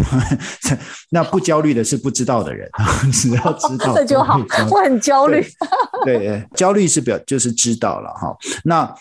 [1.11, 2.67] 那不焦虑的是不知道的人，
[3.13, 4.39] 只要知道 这就好。
[4.71, 5.45] 我很焦虑，
[6.05, 8.35] 对，焦虑是表就是知道了哈。
[8.63, 8.91] 那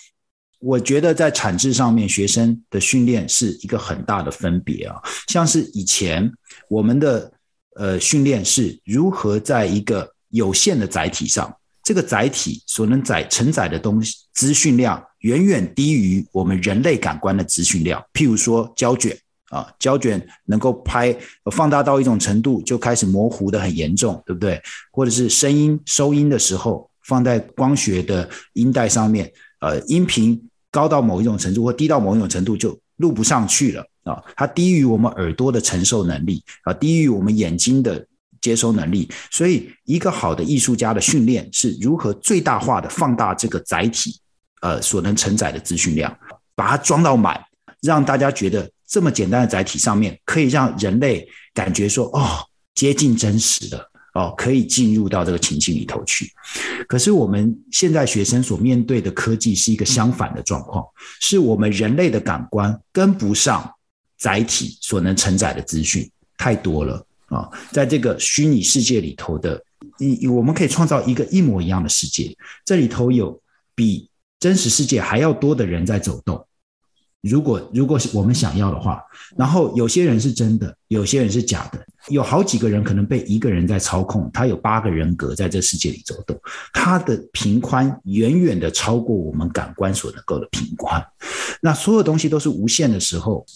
[0.58, 4.96] 我觉得在产制上面，学生的训练是一个很大的分别啊，
[5.28, 6.30] 像是以前
[6.68, 7.32] 我们的。
[7.76, 18.02] 呃，训练是如何在一个有限的载体上，这个载体所能载承载的东西资讯量远远低于我们人类感官的资讯量。
[18.12, 19.16] 譬如说胶卷
[19.50, 21.16] 啊，胶卷能够拍
[21.50, 24.60] 放大到一种程度就开始模糊的很严重，对不对？
[24.90, 29.30] 或者是声音收音的时候，放在光学的音带上面，
[29.60, 33.86] 呃，音频高到某一种程度或低到某一种程度就录不上去了。
[34.04, 38.06] 啊，它低于我们耳朵的承受能力啊，低于我们眼睛的
[38.40, 39.08] 接收能力。
[39.30, 44.18] 所以，一个好的艺术家的训练是如何最大化的放大这个载体，
[44.60, 46.16] 呃，所能承载的资讯量，
[46.54, 47.40] 把它装到满，
[47.80, 52.38] 让大家觉得这么简单的载体上面可以让人类感觉说，哦，
[52.74, 53.88] 接近真实的。
[54.14, 56.30] 哦，可以进入到这个情境里头去。
[56.86, 60.84] 可是我们现在学生所面对的科技是一个相反的状况，
[61.22, 63.72] 是我们人类的感官跟不上
[64.22, 66.08] 载体所能承载的资讯
[66.38, 69.60] 太多了啊，在这个虚拟世界里头的，
[69.98, 72.32] 你我们可以创造一个一模一样的世界，
[72.64, 73.42] 这里头有
[73.74, 74.08] 比
[74.38, 76.46] 真实世界还要多的人在走动。
[77.20, 79.02] 如果如果是我们想要的话，
[79.36, 86.38] 然后有些人是真的，有些人是假的，有好几个人可能被一个人在操控，他有八个人格在这世界里走动，
[86.72, 91.04] 他的频宽远远的超过我们感官所能够的频宽。
[91.60, 93.46] 那所有东西都是无限的时候，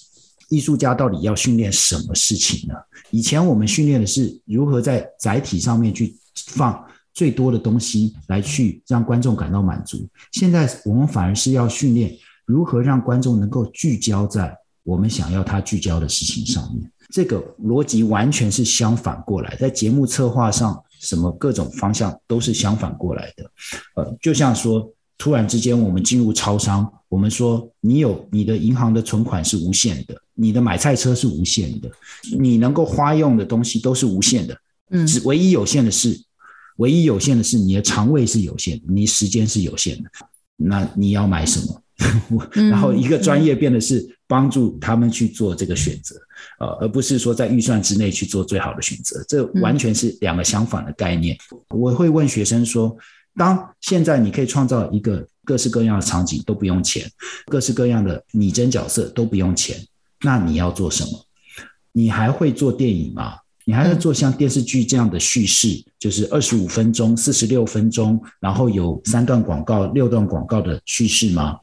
[0.48, 2.74] 艺术家到底要训练什么事情呢？
[3.10, 6.16] 以前我们训练的是如何在载体上面去
[6.48, 10.06] 放最多的东西，来去让观众感到满足。
[10.32, 12.16] 现在我们反而是要训练。
[12.46, 16.88] 如何让观众能够聚焦在我们想要他聚焦的事情上面？
[17.10, 23.50] 这个逻辑完全是相反过来，在节目策划上，什么各种方向都是相反过来的。
[23.96, 24.88] 呃，就像说，
[25.18, 31.90] 突然之间我们进入超商，我们说你有你的银行的存款是无限的，你的买菜车是无限的，
[32.38, 34.56] 你能够花用的东西都是无限的。
[34.90, 36.16] 嗯，只唯一有限的是，
[36.76, 40.10] 唯一有限的是你的肠胃是有限的，你时间是有限的。
[40.56, 41.82] 那你要买什么？
[42.52, 46.14] 然后一个专业变的是帮助他们去做这个选择，
[46.60, 51.36] 呃，而不是说在预算之内去做最好的选择，这完全是两个相反的概念。
[51.70, 52.94] 我会问学生说：
[53.36, 57.08] 当现在你可以创造一个各式各样的场景都不用钱，
[57.46, 59.76] 各式各样的拟真角色都不用钱，
[60.22, 61.10] 那你要做什么？
[61.92, 63.34] 你还会做电影吗？
[63.64, 71.58] 你还会做像电视剧这样的叙事，就是二十五分钟、四十六分钟，然后有三段广告、六段广告的叙事吗？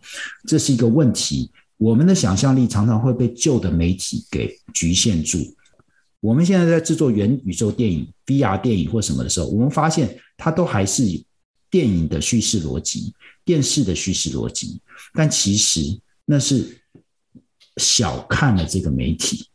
[0.45, 1.49] 这是一个问题。
[1.77, 5.39] 我们的想象力常常会被旧的媒体给局限住。
[6.19, 11.05] 我们现在在制作元宇宙电影、VR 电影或什么的时候，我们发现它都还是
[11.73, 13.11] 电影的叙事逻辑、
[13.43, 14.79] 电视的叙事逻辑，
[15.15, 15.81] 但其实
[16.23, 16.79] 那是
[17.77, 19.47] 小看了这个媒体。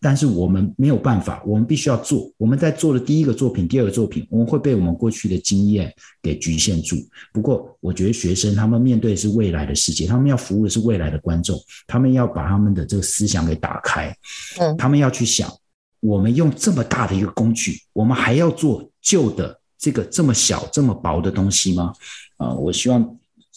[0.00, 2.32] 但是我们没有办法，我们必须要做。
[2.38, 5.92] 我们在做的第一个作品、第二个作品，我们会被我们过去的经验
[6.22, 6.96] 给局限住。
[7.30, 14.16] 不过，我觉得学生他们面对的是未来的世界，他们要服务的是未来的观众，他们要把他们的这个思想给打开。
[14.58, 15.50] 嗯，他们要去想，
[16.00, 21.92] 我们用这么大的一个工具，我们还要做旧的这个这么小、这么薄的东西吗？
[22.38, 23.16] 啊，我希望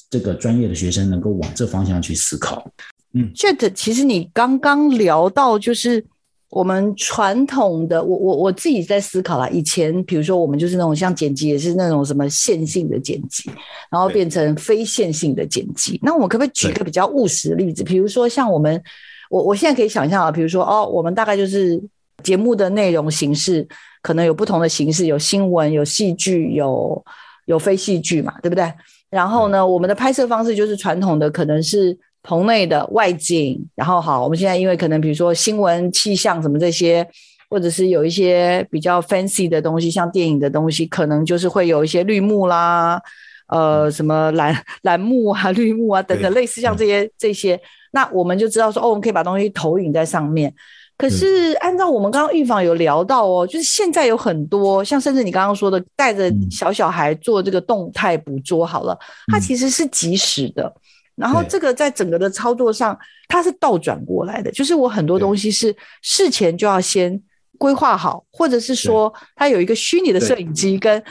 [0.09, 2.69] 这个专业的学生能够往这方向去思考。
[3.13, 6.03] 嗯，Jet，其实你刚刚聊到就是。
[6.49, 9.49] 我们传统的，我我我自己在思考啦。
[9.49, 13.51] 以前比如说，我们就是那种像剪辑，也是那种什么线性的剪辑，
[13.91, 15.99] 然后变成非线性的剪辑。
[16.01, 17.83] 那我们可不可以举一个比较务实的例子？
[17.83, 18.81] 比如说，像我们，
[19.29, 21.77] 我我现在可以想象啊，比如说哦，我们大概就是
[22.23, 23.67] 节目的内容形式
[24.01, 27.03] 可能有不同的形式，有新闻，有戏剧，有
[27.45, 28.71] 有非戏剧嘛，对不对？
[29.09, 31.97] 然后呢，我们的拍摄方式就是传统的，可能是。
[32.23, 37.07] 棚内的外景，然后好，我们现在因为可能比如说新闻、气象什么这些，
[37.49, 43.01] 或者是有一些比较 fancy 的东西，像电影的东西，可能就是会有一些绿幕啦，
[43.47, 47.57] 呃，什么蓝蓝幕啊、绿幕啊等等，类似像这些这些，
[47.91, 50.53] 那我们就知道说，哦，我们可以把东西投影在上面。
[50.97, 58.97] 可是按照我们刚刚预防有聊到哦，就是现在有很多像甚至你刚刚说的带着小小孩做这个动态捕捉，好了，
[59.31, 60.73] 它其实是即时的。
[61.15, 67.19] 然后这个在整个的操作上，它是倒转过来的，就是我很多东西是事前就要先
[67.57, 71.03] 规划好，或者是说它有一个虚拟的摄影机跟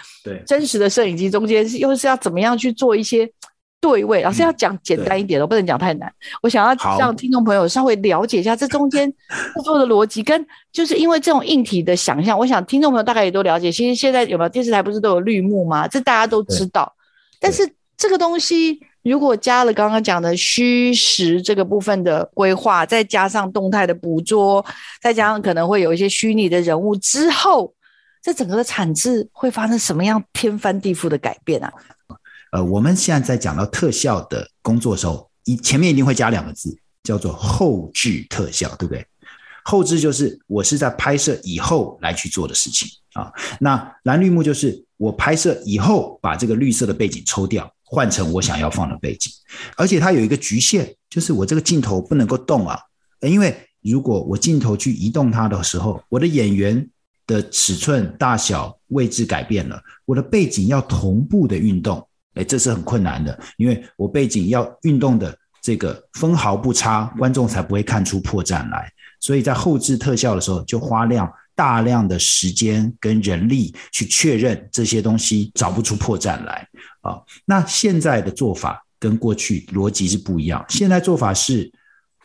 [0.46, 3.28] 真实的摄影机中间是又是要怎么样去做一些
[3.86, 4.22] 对位。
[4.22, 6.12] 老师要讲简单一点，我不能讲太难。
[6.42, 9.08] 我想要让听众朋友稍微了解一下这中间
[9.54, 13.70] 制作的逻辑，跟就是因为这种硬体的想象，我想听众朋友大概也都了解。
[13.70, 15.86] 其实现在有没有电视台不是都有绿幕吗？
[15.86, 16.92] 这大家都知道，
[17.40, 18.80] 但是这个东西。
[19.06, 24.66] 如果加了刚刚讲的虚实这个部分的规划，再加上动态的捕捉，
[25.00, 27.72] 再加上可能会有一些虚拟的人物之后，
[28.20, 31.72] 这整个的产制会发生什么样天翻地覆的改变啊？
[32.56, 39.06] 呃，我们现在在讲到特效的工作的时候，一前面一定会加两个字，叫做后置特效，对不对？
[39.62, 43.30] 后置就是我是在拍摄以后来去做的事情啊。
[43.60, 47.70] 那蓝绿幕就是我拍摄以后把这个绿色的背景抽掉。
[47.88, 49.30] 换成我想要放的背景，
[49.76, 52.76] 而且它有一个局限，就是我这个镜头不能够动啊，
[53.20, 56.90] 因为如果我镜头去移动它的时候，我的演员
[57.28, 62.04] 的尺寸大小位置改变了，我的背景要同步的运动，
[62.36, 71.30] 诶，这是很困难的，因为我背景要运动的这个分毫不差，观众才不会看出破绽来，所以在后置特效的时候就花量。
[71.56, 76.68] 大量的时间跟人力去确认这些东西，找不出破绽来
[77.00, 77.18] 啊。
[77.46, 80.62] 那现在的做法跟过去逻辑是不一样。
[80.68, 81.72] 现在做法是，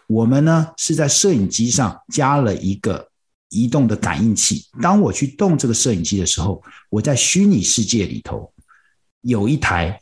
[0.07, 3.07] 我们呢是在摄影机上加了一个
[3.51, 4.65] 移动的感应器。
[4.81, 8.51] 当我去动这个摄影机的时候，我在虚拟世界里头
[9.21, 9.99] 有一台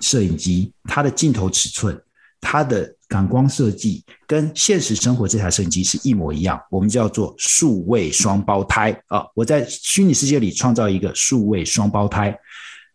[0.00, 2.00] 摄影机，它的镜头尺寸、
[2.40, 6.60] 它的感光设计跟现实生活这台摄影机是一模一样。
[6.70, 9.24] 我们叫做数位双胞胎啊！
[9.34, 12.36] 我在虚拟世界里创造一个数位双胞胎，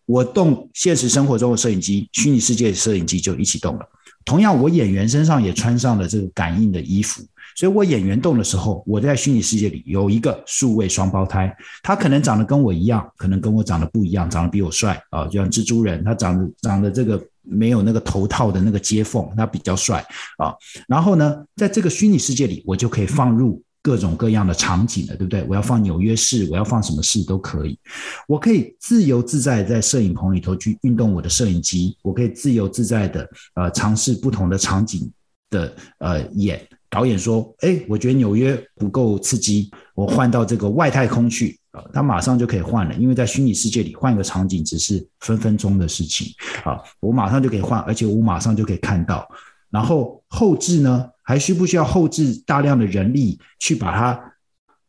[0.05, 3.87] 我动现实生活中的摄影机，虚拟世界的摄影机就一起动了。
[4.25, 7.23] 同样，我演员身上也穿上了这个感应的衣服，
[7.55, 20.05] 所以我演员动的时候，我在虚拟世界里有一个数位双胞胎，他可能长得跟我一样，可能跟我长得不一样，长得比我帅啊，就像蜘蛛人，他长得长得这个没有那个头套的那个接缝，他比较帅
[20.37, 20.53] 啊。
[20.87, 23.61] 然后呢，在这个虚拟世界里，我就可以放入。
[23.81, 25.41] 各种各样的场景了，对不对？
[25.47, 27.79] 我要放纽约市，我要放什么市都可以。
[28.27, 35.09] 我可以自由自在在摄影棚里头去运动我的摄影机，我可以自由自在的呃尝试不同的场景
[35.49, 36.61] 的呃演。
[36.89, 46.27] 导演说：“哎，我觉得纽约不够刺激，我换到这个外太空去啊，他马上就可以换了，因为在虚拟世界里换一个场景只是分分钟的事情
[46.63, 49.27] 啊，我马上就可以换，而且我马上就可以看到。
[49.69, 54.19] 然后后置呢？”还需不需要后置大量的人力去把它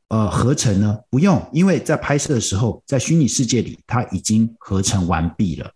[0.09, 0.99] 呃合成呢？
[1.11, 5.71] 不用，因为在拍摄的时候，在虚拟世界里，它已经合成完毕了。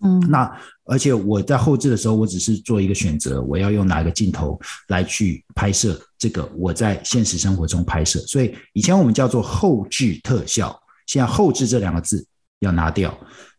[0.00, 0.50] 嗯，那
[0.84, 8.18] 而且我在后置的时候，我只是做一个选择，我要用哪个镜头来去拍摄这个我在现实生活中拍摄。
[8.20, 12.26] 所以以前我们叫做后置特效，现在后置这两个字
[12.60, 13.12] 要拿掉，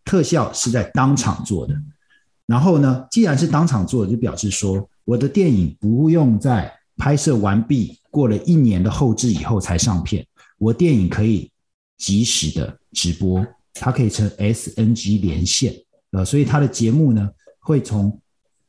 [0.05, 1.73] 特效是在当场做的。
[2.45, 4.89] 然后呢，既然是当场做，就表示说。
[5.05, 10.23] 我的电影不用在拍摄完毕，过了一年的后置以后才上片。
[10.59, 11.51] 我电影可以
[11.97, 15.73] 及时的直播，它可以成 SNG 连线，
[16.11, 17.29] 呃，所以他的节目呢，
[17.59, 18.19] 会从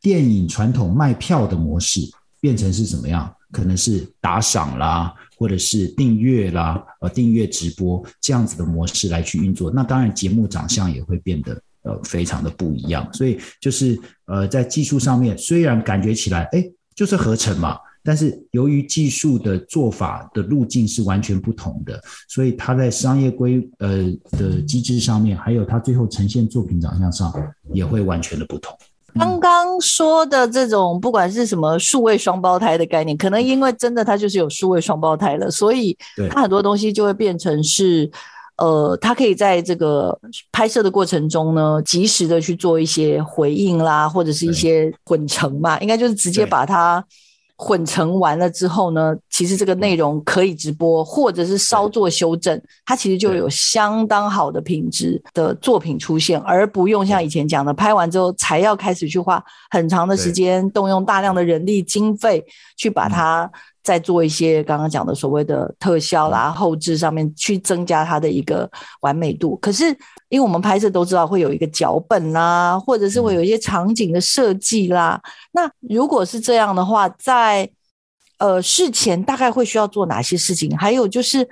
[0.00, 2.00] 电影传统卖票的模式
[2.40, 3.34] 变成是什么样？
[3.50, 9.70] 可能是打赏啦，或者是订阅啦，呃，订阅直播这样子的模式来去运作。
[9.70, 11.60] 那当然，节目长相也会变得。
[11.82, 16.62] 呃，非常的不一样，所以就是呃，在技术上面，虽然感觉起来，哎，
[16.94, 24.04] 就是合成嘛，但是由于技术的做法的路径是完全不同的，所以它在商业规呃
[24.38, 27.32] 的机制上面，还有它最后呈现作品长相上，
[27.72, 28.76] 也会完全的不同。
[29.14, 35.96] 刚刚说的这种，不管是什么数位双胞胎的概念，可能因为真的它就是有数位双胞胎了，所以
[36.30, 38.10] 它很多东西就会变成是。
[38.56, 40.14] 呃，它可以在这个
[40.52, 47.02] 拍摄的过程中呢，及时的去做一些回应啦，或者是一些混成嘛，应该就是直接把它
[47.62, 62.42] 混成完了之后呢，其实这个内容可以直播，或者是稍作修正，它其实就有相当好的品质的作品出现，而不用像以前讲的，拍完之后才要开始去花很长的时间，动用大量的人力经费
[62.78, 63.50] 去把它。
[63.82, 68.70] 再做一些刚刚讲的所谓的特效啦，后置上面去增加它的一个
[69.00, 69.56] 完美度。
[69.56, 69.84] 可是，
[70.28, 75.18] 因为我们拍摄都知道会有一个脚本啦，或者是会有一些场景的设计啦。
[75.52, 77.68] 那如果是这样的话，在
[78.38, 80.76] 呃事前大概会需要做哪些事情？
[80.76, 81.48] 还有就是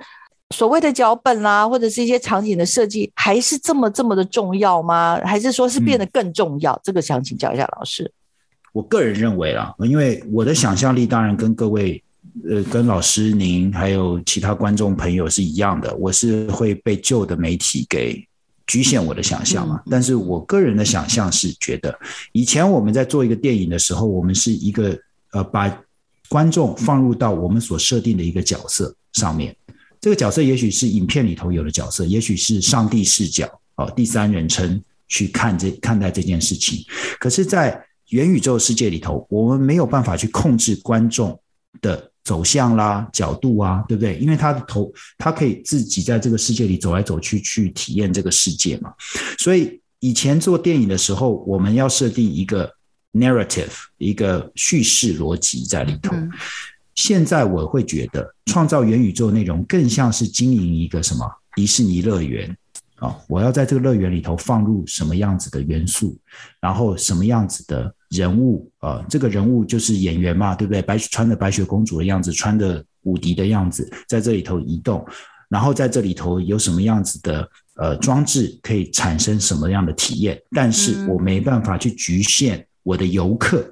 [0.51, 5.19] 所谓的脚本啦，或者是一些场景的设计，还是这么这么的重要吗？
[5.25, 6.73] 还是说是变得更重要？
[6.73, 8.11] 嗯、这个想请教一下老师。
[8.71, 12.03] 我个人认为啦，因为我的想象力当然跟各位。
[12.47, 18.23] 呃，跟老师您还有其他观众朋友是一样的，我是会被旧的媒体给
[18.67, 19.81] 局限我的想象嘛。
[19.89, 21.97] 但是我个人的想象是觉得，
[22.31, 24.97] 以前我们在做一个电影的时候，我们是一个
[25.31, 25.75] 呃，把
[26.27, 29.55] 观众放入到我们所设定的一个角色上面。
[29.99, 36.85] 这个角色也许是影片里头有的角色，也许是上帝视角哦，第三人称去看这看待这件事情。
[37.19, 41.37] 可是，在元宇宙世界里头，我们没有办法去控制观众
[41.81, 42.08] 的。
[42.23, 44.17] 走向啦，角度啊，对不对？
[44.17, 48.93] 因为他的头，他可以自己在这个世界里走来走去，去体验这个世界嘛。
[49.37, 52.71] 所以以前做电影的时候，我们要设定一个
[53.13, 56.15] narrative，一个叙事逻辑在里头。
[56.95, 62.55] 现在我会觉得，创造元宇宙内容更像是经营一个什么迪士尼乐园。
[62.99, 66.17] 啊，我要在这个乐园里头放入什么样子的元素，
[66.59, 70.81] 然后什么样子的人物，呃，这个人物就是演员嘛，对不对？
[70.81, 75.05] 白穿着白雪公主的样子，穿着伍迪的样子，在这里头移动，
[75.47, 80.37] 然后在这里头有什么样子的呃装置可以产生什么样的体验？
[80.51, 83.65] 但是我没办法去局限我的游客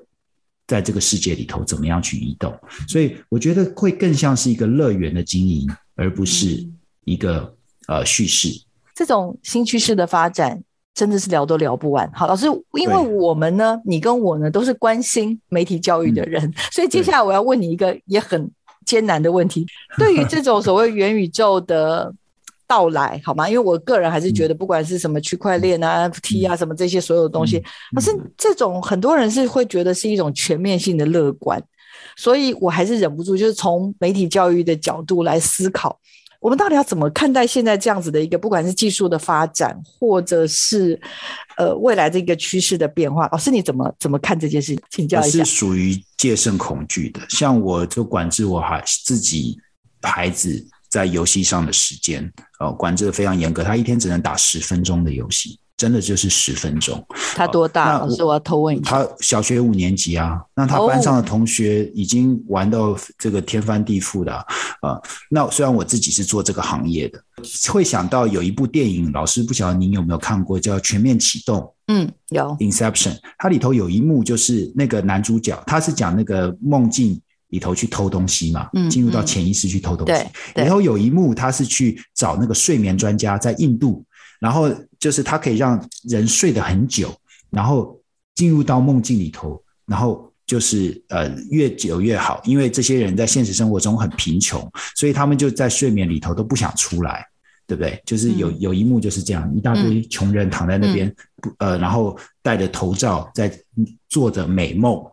[0.67, 2.57] 在这个世界里头怎么样去移动，
[2.87, 6.65] 所以我觉得会更像是一个乐园的经营，而不是
[7.03, 7.53] 一个
[7.87, 8.49] 呃叙事。
[8.97, 10.59] 这种新趋势的发展
[10.95, 12.09] 真的是聊都聊不完。
[12.11, 18.49] 好，老师，因为我们呢，你跟我呢都是关心媒体教育的人，嗯、所以接下来我要问你一个也很
[18.87, 19.67] 艰难的问题。
[19.99, 22.11] 对于这种所谓元宇宙的
[22.65, 23.47] 到来，好吗？
[23.47, 31.63] 因为我个人还是觉得，不管是什么区块链啊、NFT 啊，什么这些所有的东西，可是这种很多人是会觉得是一种全面性的乐观，
[32.15, 35.99] 所以我还是忍不住，就是从媒体教育的角度来思考。
[36.39, 40.99] 我们到底要怎么看待现在这样子的一个，不管是技术的发展，或者是
[41.57, 43.27] 呃未来的一个趋势的变化？
[43.31, 44.77] 老师，你怎么怎么看这件事？
[44.89, 45.43] 请教一下。
[45.43, 49.57] 是属于戒慎恐惧的，像我就管制我孩自己
[50.01, 55.59] 孩子在游戏上的时间，呃，管制的非常严格，他一天只能打十分钟的游戏。
[55.77, 57.01] 真的就是十分钟。
[57.35, 57.99] 他多大？
[57.99, 58.89] 老师，我要偷问一下。
[58.89, 64.43] 他小学五年级啊，那他班上的同学已经玩到这个天翻地覆的啊，
[64.81, 65.01] 啊。
[65.29, 67.21] 那虽然我自己是做这个行业的，
[67.71, 71.59] 会想到有一部电影，老师不晓得您有没有看过，叫《全面启动》。
[71.89, 72.57] 嗯，有。
[72.59, 80.11] Inception，它里头有一幕就是那个男主角，他是讲那个梦境里头去偷东西嘛，嗯，进入到潜意识去偷东西。
[80.55, 80.63] 对。
[80.65, 84.03] 然后有一幕他是去找那个睡眠专家，在印度。
[84.39, 84.69] 然后
[84.99, 87.15] 就是它可以让人睡得很久，
[87.49, 87.99] 然后
[88.35, 97.25] 进入到梦境里头，然后就是呃越久越好，因为这些人在现实生活中很贫穷，所以他们就在睡眠里头都不想出来，
[97.65, 98.01] 对不对？
[98.05, 101.07] 就是有有一幕就是这样，一大堆穷人躺在那边，
[101.59, 103.51] 嗯、呃，然后戴着头罩在
[104.07, 105.03] 做着美梦，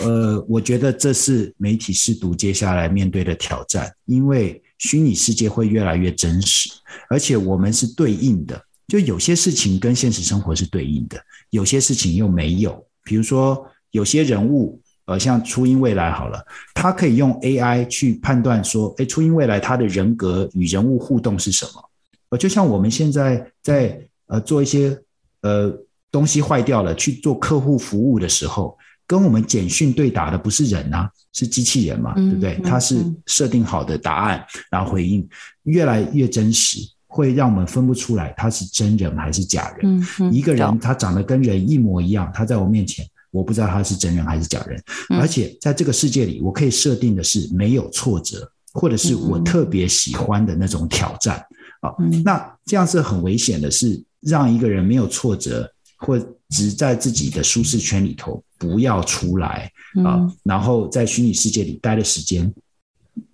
[0.00, 4.62] 呃，我觉得这是媒体试读接下来面对的挑战，因为。
[4.78, 6.70] 虚拟世界会越来越真实，
[7.08, 11.20] 而且我们是对应的，就有些事情跟现实生活是对应的，
[11.50, 12.86] 有些事情又没有。
[13.04, 21.90] 比如说，有些人物，呃，像初音未来好了，他可以用 AI 去判断说，诶，初音未来他的人格与人物互动是什么？
[22.30, 24.98] 呃，就像我们现在在呃做一些
[25.42, 25.72] 呃
[26.10, 28.76] 东西坏掉了，去做客户服务的时候。
[29.08, 32.58] 跟我们简讯对打的不是人啊，是机器人嘛，对不对？
[32.64, 35.28] 它是设定好的答案，然后回应
[35.64, 40.32] 越来越真实，会让我们分不出来他是真人还是假人。
[40.32, 44.82] 一个人他长得跟人一模一样，他在我面前，我不知道他是真人还是假人。
[45.20, 51.36] 而且在这个世界里，我可以设定的是没有挫折，或者是我特别喜欢的那种挑战
[51.82, 51.92] 啊。
[52.24, 55.70] 那这样是很危险的，是让一个人没有挫折。
[55.96, 56.18] 或
[56.48, 59.70] 只在自己的舒适圈里头，不要出来
[60.04, 60.16] 啊！
[60.18, 62.52] 嗯、然后在虚拟世界里待的时间，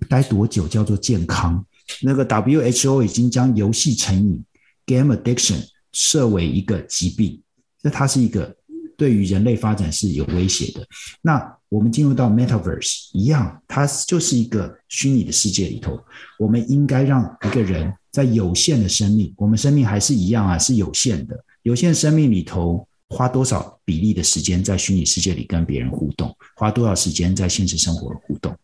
[0.09, 1.65] 待多久叫做健康？
[2.01, 4.43] 那个 WHO 已经将游戏成瘾
[4.87, 7.41] （game addiction） 设为一个疾病，
[7.83, 8.57] 那它是一个
[8.97, 10.87] 对于人类发展是有威胁的。
[11.21, 16.01] 那我们进入到 Metaverse 一样，它就是一个虚拟的世界里头，
[16.39, 21.37] 我们应该让一个人在有限的生命，我们生命还是一样啊，是有限的。
[21.63, 26.35] 有限生命里头，花多少比例的时间在虚拟世界里跟别人互动？
[26.57, 28.55] 花多少时间在现实生活互动？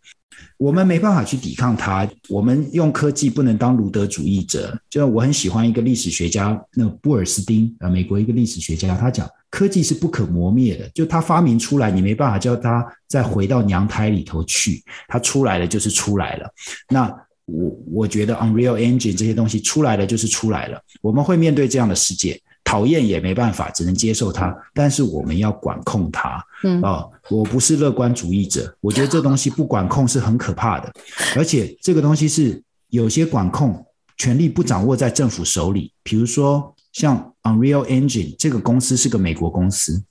[0.57, 2.09] 我们没办法去抵抗它。
[2.28, 4.76] 我们用科技不能当卢德主义者。
[4.90, 10.88] 就我很喜欢一个历史学家，那个布尔斯丁啊，美国一个历史学家，他讲科技是不可磨灭的。
[10.90, 14.82] 就他发明出来，你没办法叫他再回到娘胎里头去。
[15.07, 16.49] 他出来了就是出来了。
[16.88, 17.09] 那
[17.44, 20.80] 我我觉得 Unreal Engine 这些东西出来了就是出来了。
[21.01, 22.40] 我们会面对这样的世界。
[22.68, 24.54] 讨厌也没办法，只能接受它。
[24.74, 26.44] 但是我们要管控它。
[26.64, 30.92] 嗯啊、哦，我不是乐观主义者，我觉得这东西不管控是很可怕的。
[31.34, 33.82] 而且这个东西是有些管控
[34.18, 35.90] 权力不掌握在政府手里。
[36.02, 40.04] 比如说像 Unreal Engine 这个公司是个美国公司，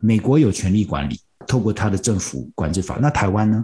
[0.00, 2.98] 美国有权力管理，透过它的政府管制法。
[2.98, 3.62] 那台湾呢？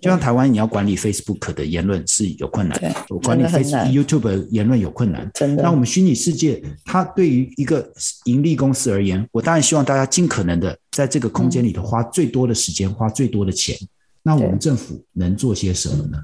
[0.00, 5.28] 就像台湾，你要管理 Facebook 的言论是有困难，我管理 Facebook、YouTube 的言论有困难。
[5.34, 5.62] 真的。
[5.62, 7.90] 那我们虚拟世界，它对于一个
[8.24, 13.76] 盈利公司而言，我当然希望大家尽可能的在这个空间里头花最多的时间，花最多的钱。
[14.22, 16.18] 那我们政府能做些什么呢？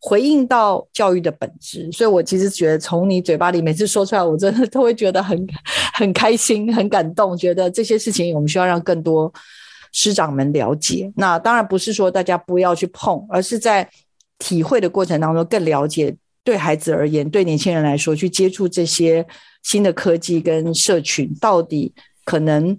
[0.00, 5.36] 回应到教育的本质，所以我其实觉得从你嘴巴里每次说出来，我真的都会觉得很
[5.92, 9.32] 很开心、很感动，觉得这些事情我们需要让更多。
[9.98, 13.88] 师长们了解，那当然不是说大家不要去碰，而是在
[14.38, 16.14] 体会的过程当中更了解。
[16.44, 19.26] 对孩子而言，对年轻人来说，去接触这些
[19.64, 21.92] 新的科技跟社群，到底
[22.24, 22.78] 可能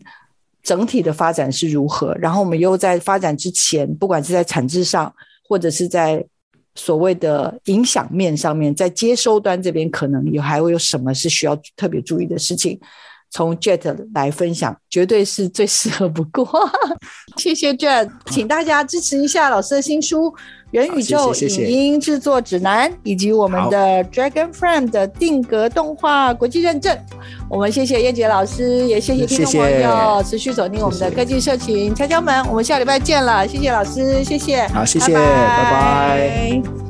[0.63, 2.15] 整体的发展是如何？
[2.15, 5.13] 然后我们又在发展之前，不管是在产制上，
[5.47, 6.25] 或者是在
[6.73, 12.79] 所谓的影响面上面，在接收端这边，可能有还会有什么是需要特别注意的事情？
[13.29, 16.47] 从 Jet 来分享，绝对是最适合不过。
[17.37, 20.25] 谢谢 Jet，请大家支持一下老师的新书
[20.71, 26.97] 《元宇宙影音制作指南，以及我们的 Dragon Frame 的定格动画国际认证。
[27.49, 32.43] 我们谢谢燕杰老师，也谢谢听众朋友持续锁定我们的科技社群敲敲门。
[32.47, 35.63] 我们下礼拜见了，谢谢老师，谢谢，好，谢谢，拜拜。
[35.63, 36.88] 拜拜。